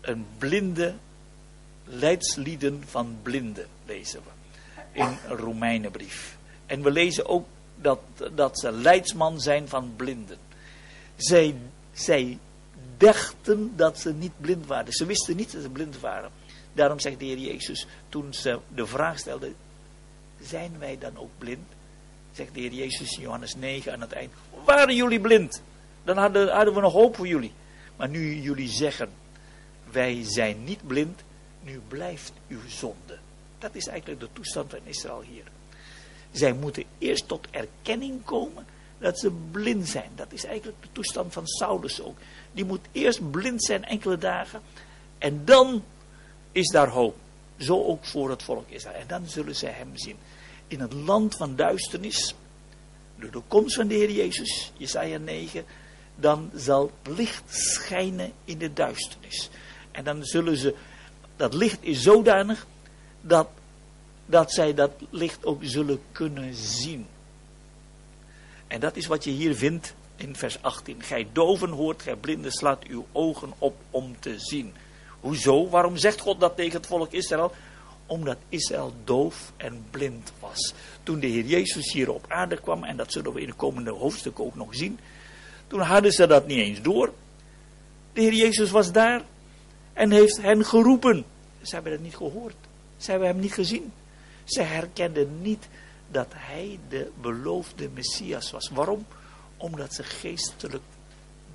[0.08, 0.94] Een blinde
[1.84, 4.30] leidslieden van blinden lezen we
[4.92, 6.38] in een Romeinenbrief.
[6.66, 8.00] En we lezen ook dat,
[8.34, 10.38] dat ze leidsman zijn van blinden.
[11.16, 11.56] Zij,
[11.94, 12.38] zij
[12.98, 14.94] dachten dat ze niet blind waren.
[14.94, 16.32] Ze wisten niet dat ze blind waren.
[16.74, 19.52] Daarom zegt de Heer Jezus, toen ze de vraag stelde,
[20.42, 21.68] zijn wij dan ook blind?
[22.32, 24.32] Zegt de Heer Jezus in Johannes 9 aan het eind,
[24.66, 25.62] waren jullie blind?
[26.04, 27.52] Dan hadden, hadden we nog hoop voor jullie.
[27.96, 29.10] Maar nu jullie zeggen,
[29.92, 31.22] wij zijn niet blind,
[31.62, 33.18] nu blijft uw zonde.
[33.60, 35.44] Dat is eigenlijk de toestand van Israël hier.
[36.32, 38.66] Zij moeten eerst tot erkenning komen
[38.98, 40.10] dat ze blind zijn.
[40.16, 42.18] Dat is eigenlijk de toestand van Saulus ook.
[42.52, 44.62] Die moet eerst blind zijn enkele dagen.
[45.18, 45.84] En dan
[46.52, 47.16] is daar hoop.
[47.58, 48.96] Zo ook voor het volk Israël.
[48.96, 50.18] En dan zullen ze hem zien.
[50.68, 52.36] In het land van duisternis,
[53.16, 55.66] door de komst van de Heer Jezus, Jesaja 9,
[56.16, 59.50] dan zal licht schijnen in de duisternis.
[59.98, 60.76] En dan zullen ze,
[61.36, 62.68] dat licht is zodanig
[63.22, 63.48] dat,
[64.26, 67.08] dat zij dat licht ook zullen kunnen zien.
[68.68, 71.04] En dat is wat je hier vindt in vers 18.
[71.04, 74.74] Gij doven hoort, gij blinden slaat uw ogen op om te zien.
[75.20, 75.70] Hoezo?
[75.70, 77.52] Waarom zegt God dat tegen het volk Israël?
[78.06, 80.74] Omdat Israël doof en blind was.
[81.04, 83.92] Toen de Heer Jezus hier op aarde kwam, en dat zullen we in de komende
[83.92, 85.00] hoofdstukken ook nog zien,
[85.68, 87.14] toen hadden ze dat niet eens door.
[88.14, 89.22] De Heer Jezus was daar
[89.98, 91.26] en heeft hen geroepen.
[91.62, 92.56] Ze hebben het niet gehoord.
[92.98, 93.94] Ze hebben hem niet gezien.
[94.44, 95.68] Ze herkenden niet
[96.12, 98.70] dat hij de beloofde Messias was.
[98.70, 99.06] Waarom?
[99.58, 100.84] Omdat ze geestelijk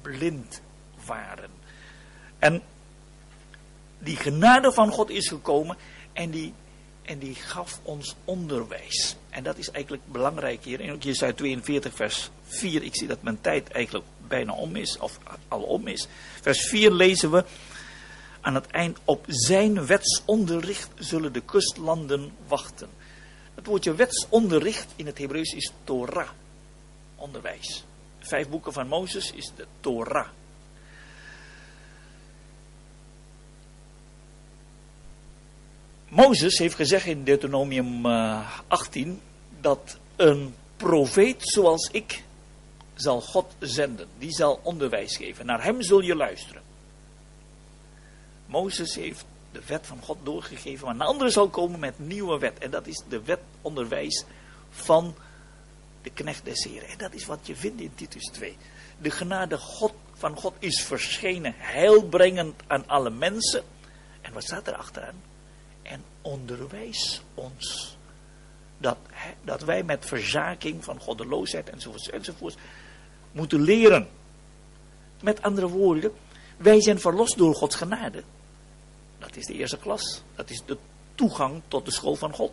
[0.00, 0.60] blind
[1.04, 1.50] waren.
[2.38, 2.62] En
[3.98, 5.76] die genade van God is gekomen
[6.12, 6.54] en die,
[7.02, 9.16] en die gaf ons onderwijs.
[9.30, 10.80] En dat is eigenlijk belangrijk hier.
[10.80, 15.18] In Jesaja 42 vers 4, ik zie dat mijn tijd eigenlijk bijna om is, of
[15.48, 16.06] al om is.
[16.40, 17.44] Vers 4 lezen we
[18.42, 22.88] aan het eind, op zijn wetsonderricht zullen de kustlanden wachten.
[23.54, 26.28] Het woordje wetsonderricht in het Hebreeuws is Torah,
[27.16, 27.84] onderwijs.
[28.18, 30.28] vijf boeken van Mozes is de Torah.
[36.08, 39.14] Mozes heeft gezegd in Deuteronomium 18 eh,
[39.60, 42.22] dat een profeet zoals ik
[42.94, 44.08] zal God zenden.
[44.18, 45.46] Die zal onderwijs geven.
[45.46, 46.62] Naar hem zul je luisteren.
[48.52, 52.58] Mozes heeft de wet van God doorgegeven, maar een andere zal komen met nieuwe wet.
[52.58, 54.24] En dat is de wet onderwijs
[54.70, 55.14] van
[56.02, 56.88] de knecht des Heren.
[56.88, 58.56] En dat is wat je vindt in Titus 2.
[58.98, 63.62] De genade God, van God is verschenen, heilbrengend aan alle mensen.
[64.20, 65.22] En wat staat er achteraan?
[65.82, 67.96] En onderwijs ons.
[68.78, 68.98] Dat,
[69.44, 72.56] dat wij met verzaking van goddeloosheid enzovoorts enzovoorts
[73.32, 74.08] moeten leren.
[75.20, 76.12] Met andere woorden,
[76.56, 78.22] wij zijn verlost door Gods genade.
[79.22, 80.22] Dat is de eerste klas.
[80.34, 80.78] Dat is de
[81.14, 82.52] toegang tot de school van God.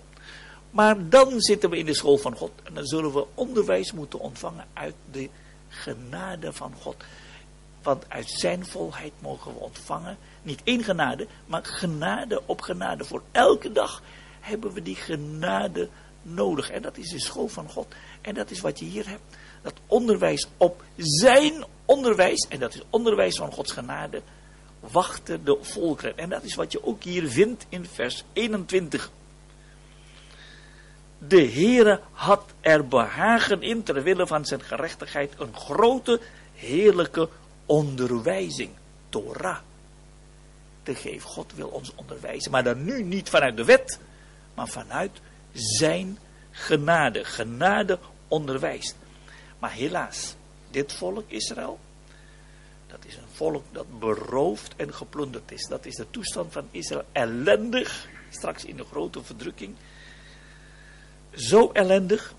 [0.71, 4.19] Maar dan zitten we in de school van God en dan zullen we onderwijs moeten
[4.19, 5.29] ontvangen uit de
[5.67, 6.95] genade van God.
[7.81, 13.03] Want uit zijn volheid mogen we ontvangen, niet één genade, maar genade op genade.
[13.03, 14.01] Voor elke dag
[14.39, 15.89] hebben we die genade
[16.21, 16.69] nodig.
[16.69, 17.95] En dat is de school van God.
[18.21, 19.37] En dat is wat je hier hebt.
[19.61, 24.21] Dat onderwijs op zijn onderwijs, en dat is onderwijs van Gods genade,
[24.79, 26.17] wachten de volkeren.
[26.17, 29.11] En dat is wat je ook hier vindt in vers 21.
[31.17, 36.21] De Heere had er behagen in, ter wille van zijn gerechtigheid, een grote,
[36.53, 37.29] heerlijke
[37.65, 38.71] onderwijzing.
[39.09, 39.57] Torah.
[40.83, 41.29] Te geven.
[41.29, 42.51] God wil ons onderwijzen.
[42.51, 43.99] Maar dan nu niet vanuit de wet,
[44.53, 45.11] maar vanuit
[45.51, 46.17] zijn
[46.51, 47.23] genade.
[47.23, 48.95] Genade onderwijst.
[49.59, 50.35] Maar helaas,
[50.71, 51.79] dit volk Israël,
[52.89, 55.67] dat is een volk dat beroofd en geplunderd is.
[55.67, 57.05] Dat is de toestand van Israël.
[57.11, 59.75] Ellendig, straks in de grote verdrukking.
[61.33, 62.33] Zo ellendig.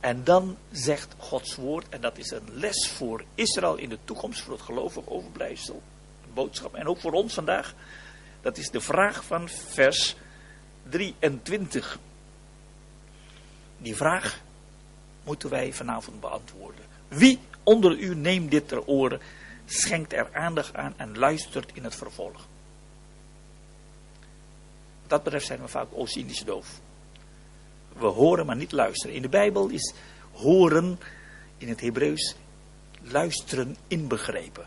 [0.00, 4.40] En dan zegt Gods woord, en dat is een les voor Israël in de toekomst,
[4.40, 5.82] voor het gelovig overblijfsel,
[6.24, 7.74] een boodschap, en ook voor ons vandaag.
[8.40, 10.16] Dat is de vraag van vers
[10.88, 11.98] 23.
[13.78, 14.40] Die vraag
[15.24, 16.84] moeten wij vanavond beantwoorden.
[17.08, 17.38] Wie
[17.68, 19.20] onder u neemt dit ter oren,
[19.64, 22.46] schenkt er aandacht aan en luistert in het vervolg.
[25.00, 26.80] Wat dat betreft zijn we vaak Oost-Indisch doof.
[27.92, 29.16] We horen maar niet luisteren.
[29.16, 29.94] In de Bijbel is
[30.32, 30.98] horen
[31.58, 32.34] in het Hebreeuws
[33.02, 34.66] luisteren inbegrepen.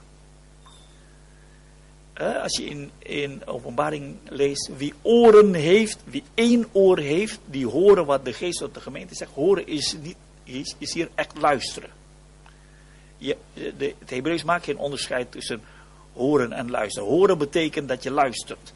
[2.42, 8.06] Als je in, in openbaring leest, wie oren heeft, wie één oor heeft, die horen
[8.06, 9.32] wat de geest op de gemeente zegt.
[9.32, 12.01] Horen is, niet, is, is hier echt luisteren
[13.22, 15.62] je, de, het Hebreeuws maakt geen onderscheid tussen
[16.14, 17.10] horen en luisteren.
[17.10, 18.74] Horen betekent dat je luistert.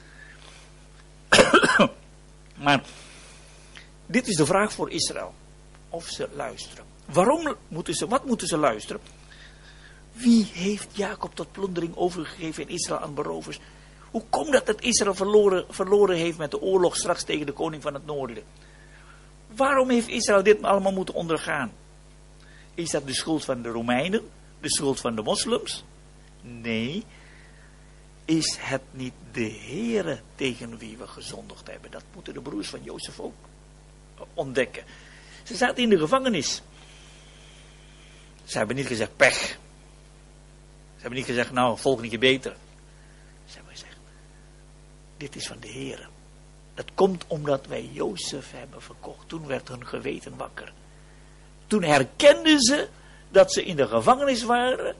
[2.63, 2.83] maar
[4.05, 5.33] dit is de vraag voor Israël.
[5.89, 6.85] Of ze luisteren.
[7.05, 9.01] Waarom moeten ze, wat moeten ze luisteren?
[10.11, 13.59] Wie heeft Jacob tot plundering overgegeven in Israël aan berovers?
[14.11, 17.81] Hoe komt dat dat Israël verloren, verloren heeft met de oorlog straks tegen de koning
[17.81, 18.43] van het noorden?
[19.55, 21.71] Waarom heeft Israël dit allemaal moeten ondergaan?
[22.75, 24.29] Is dat de schuld van de Romeinen?
[24.59, 25.83] De schuld van de moslims?
[26.41, 27.03] Nee.
[28.25, 31.91] Is het niet de Heere tegen wie we gezondigd hebben?
[31.91, 33.35] Dat moeten de broers van Jozef ook
[34.33, 34.83] ontdekken.
[35.43, 36.61] Ze zaten in de gevangenis.
[38.43, 39.39] Ze hebben niet gezegd pech.
[40.95, 42.55] Ze hebben niet gezegd, nou, volgende keer beter.
[43.45, 43.97] Ze hebben gezegd,
[45.17, 46.09] dit is van de Heer.
[46.73, 49.29] Dat komt omdat wij Jozef hebben verkocht.
[49.29, 50.73] Toen werd hun geweten wakker.
[51.67, 52.87] Toen herkenden ze
[53.31, 54.95] dat ze in de gevangenis waren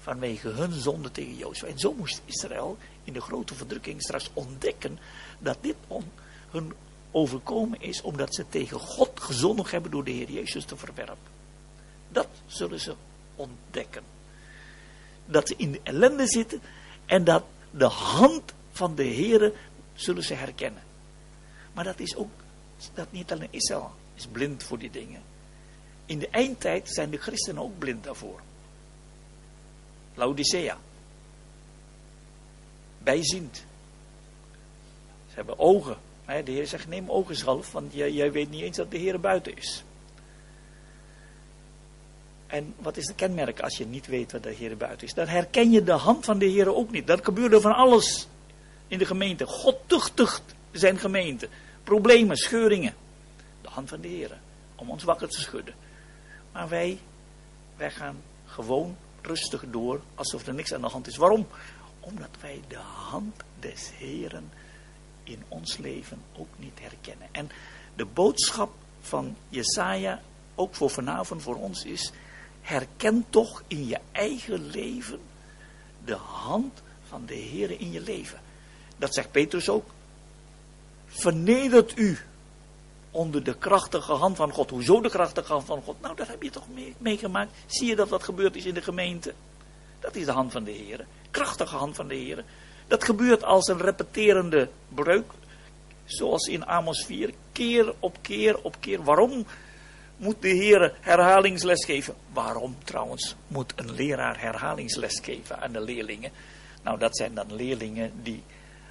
[0.00, 1.68] vanwege hun zonde tegen Jozef.
[1.68, 4.98] En zo moest Israël in de grote verdrukking straks ontdekken
[5.38, 5.76] dat dit
[6.50, 6.72] hun
[7.10, 11.30] overkomen is omdat ze tegen God gezondigd hebben door de Heer Jezus te verwerpen.
[12.08, 12.94] Dat zullen ze
[13.34, 14.02] ontdekken.
[15.26, 16.62] Dat ze in de ellende zitten
[17.06, 19.52] en dat de hand van de Heer
[19.94, 20.82] zullen ze herkennen.
[21.72, 22.30] Maar dat is ook,
[22.94, 25.22] dat niet alleen Israël is blind voor die dingen.
[26.06, 28.40] In de eindtijd zijn de christenen ook blind daarvoor.
[30.14, 30.78] Laodicea.
[32.98, 33.56] Bijziend.
[35.28, 35.96] Ze hebben ogen.
[36.26, 39.56] De Heer zegt, neem ogenschalf, want jij, jij weet niet eens dat de Heer buiten
[39.56, 39.84] is.
[42.46, 45.14] En wat is het kenmerk als je niet weet wat de Heer buiten is?
[45.14, 47.06] Dan herken je de hand van de Heer ook niet.
[47.06, 48.26] Dat gebeurde van alles
[48.88, 49.46] in de gemeente.
[49.46, 51.48] God tuchtigt zijn gemeente.
[51.84, 52.94] Problemen, scheuringen.
[53.62, 54.38] De hand van de Heer.
[54.74, 55.74] Om ons wakker te schudden.
[56.52, 57.00] Maar wij,
[57.76, 61.16] wij gaan gewoon rustig door, alsof er niks aan de hand is.
[61.16, 61.46] Waarom?
[62.00, 64.50] Omdat wij de hand des Heeren
[65.24, 67.28] in ons leven ook niet herkennen.
[67.32, 67.50] En
[67.94, 70.20] de boodschap van Jesaja,
[70.54, 72.12] ook voor vanavond voor ons is,
[72.60, 75.20] herken toch in je eigen leven
[76.04, 78.40] de hand van de Heer in je leven.
[78.96, 79.90] Dat zegt Petrus ook.
[81.06, 82.18] Vernedert u
[83.12, 84.70] onder de krachtige hand van God.
[84.70, 86.00] Hoezo de krachtige hand van God?
[86.00, 86.66] Nou, dat heb je toch
[86.98, 87.52] meegemaakt.
[87.66, 89.34] Zie je dat wat gebeurd is in de gemeente?
[90.00, 91.06] Dat is de hand van de Heer.
[91.30, 92.44] Krachtige hand van de Heer.
[92.86, 95.30] Dat gebeurt als een repeterende breuk.
[96.04, 97.30] Zoals in Amos 4.
[97.52, 99.02] Keer op keer op keer.
[99.02, 99.46] Waarom
[100.16, 102.14] moet de Heer herhalingsles geven?
[102.32, 106.30] Waarom trouwens moet een leraar herhalingsles geven aan de leerlingen?
[106.82, 108.42] Nou, dat zijn dan leerlingen die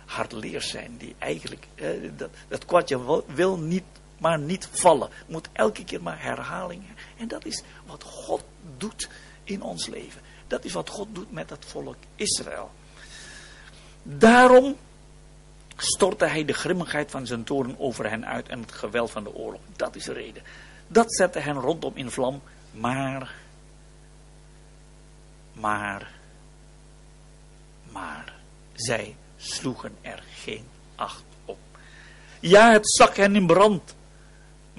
[0.06, 0.96] hardleers zijn.
[0.98, 1.88] Die eigenlijk, eh,
[2.18, 3.84] dat, dat kwartje wil niet
[4.22, 5.10] maar niet vallen.
[5.28, 6.84] Moet elke keer maar herhaling.
[7.18, 8.44] En dat is wat God
[8.78, 9.10] doet
[9.44, 10.22] in ons leven.
[10.48, 12.72] Dat is wat God doet met het volk Israël.
[14.04, 14.76] Daarom
[15.76, 19.34] stortte hij de grimmigheid van zijn toren over hen uit en het geweld van de
[19.34, 19.62] oorlog.
[19.76, 20.44] Dat is de reden.
[20.88, 22.42] Dat zette hen rondom in vlam.
[22.72, 23.36] Maar,
[25.54, 26.12] maar,
[27.92, 28.34] maar,
[28.74, 31.58] zij sloegen er geen acht op.
[32.40, 33.96] Ja, het zak hen in brand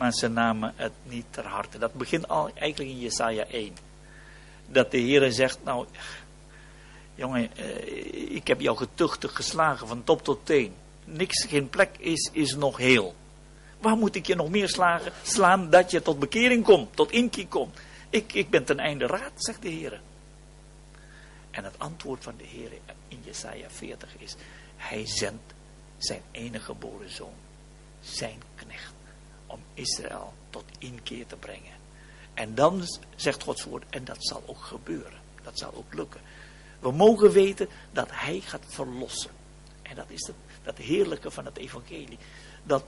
[0.03, 1.79] maar ze namen het niet ter harte.
[1.79, 3.77] Dat begint al eigenlijk in Jesaja 1.
[4.67, 5.87] Dat de Heer zegt, nou,
[7.15, 10.75] jongen, eh, ik heb jou getuchtig geslagen van top tot teen.
[11.05, 13.15] Niks, geen plek is, is nog heel.
[13.81, 17.47] Waar moet ik je nog meer slagen, slaan dat je tot bekering komt, tot inkeer
[17.47, 17.79] komt?
[18.11, 20.01] Ik, ik ben ten einde raad, zegt de Heer.
[21.51, 22.71] En het antwoord van de Heer
[23.09, 24.35] in Jesaja 40 is,
[24.77, 25.55] hij zendt
[25.97, 27.35] zijn enige geboren zoon,
[28.01, 28.93] zijn knecht
[29.53, 31.81] om Israël tot inkeer te brengen.
[32.35, 32.83] En dan
[33.17, 35.21] zegt Gods woord, en dat zal ook gebeuren.
[35.43, 36.21] Dat zal ook lukken.
[36.79, 39.31] We mogen weten dat Hij gaat verlossen.
[39.83, 42.19] En dat is het, dat heerlijke van het evangelie.
[42.63, 42.85] Dat,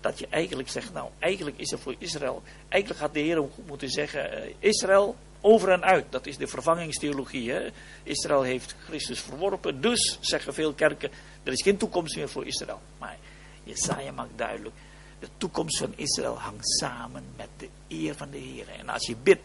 [0.00, 3.90] dat je eigenlijk zegt, nou eigenlijk is er voor Israël, eigenlijk gaat de Heer moeten
[3.90, 6.04] zeggen, uh, Israël over en uit.
[6.10, 7.50] Dat is de vervangingstheologie.
[7.50, 7.68] Hè?
[8.02, 11.10] Israël heeft Christus verworpen, dus zeggen veel kerken,
[11.42, 12.80] er is geen toekomst meer voor Israël.
[12.98, 13.16] Maar
[13.64, 14.74] Jesaja maakt duidelijk,
[15.18, 18.68] de toekomst van Israël hangt samen met de eer van de Heer.
[18.68, 19.42] En als je bidt,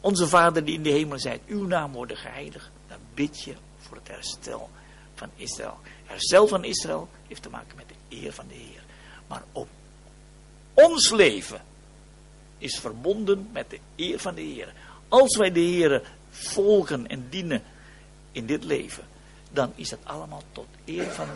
[0.00, 3.96] onze Vader die in de hemel zijt, uw naam worden geheiligd, dan bid je voor
[3.96, 4.70] het herstel
[5.14, 5.78] van Israël.
[6.04, 8.84] Herstel van Israël heeft te maken met de eer van de Heer.
[9.26, 9.68] Maar ook
[10.74, 11.60] ons leven
[12.58, 14.72] is verbonden met de eer van de Heer.
[15.08, 17.62] Als wij de Heer volgen en dienen
[18.32, 19.04] in dit leven,
[19.50, 21.28] dan is het allemaal tot eer van,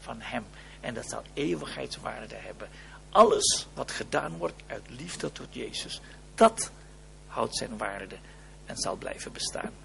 [0.00, 0.44] van Hem.
[0.80, 2.68] En dat zal eeuwigheidswaarde hebben.
[3.12, 6.00] Alles wat gedaan wordt uit liefde tot Jezus,
[6.34, 6.70] dat
[7.26, 8.16] houdt zijn waarde
[8.66, 9.72] en zal blijven bestaan.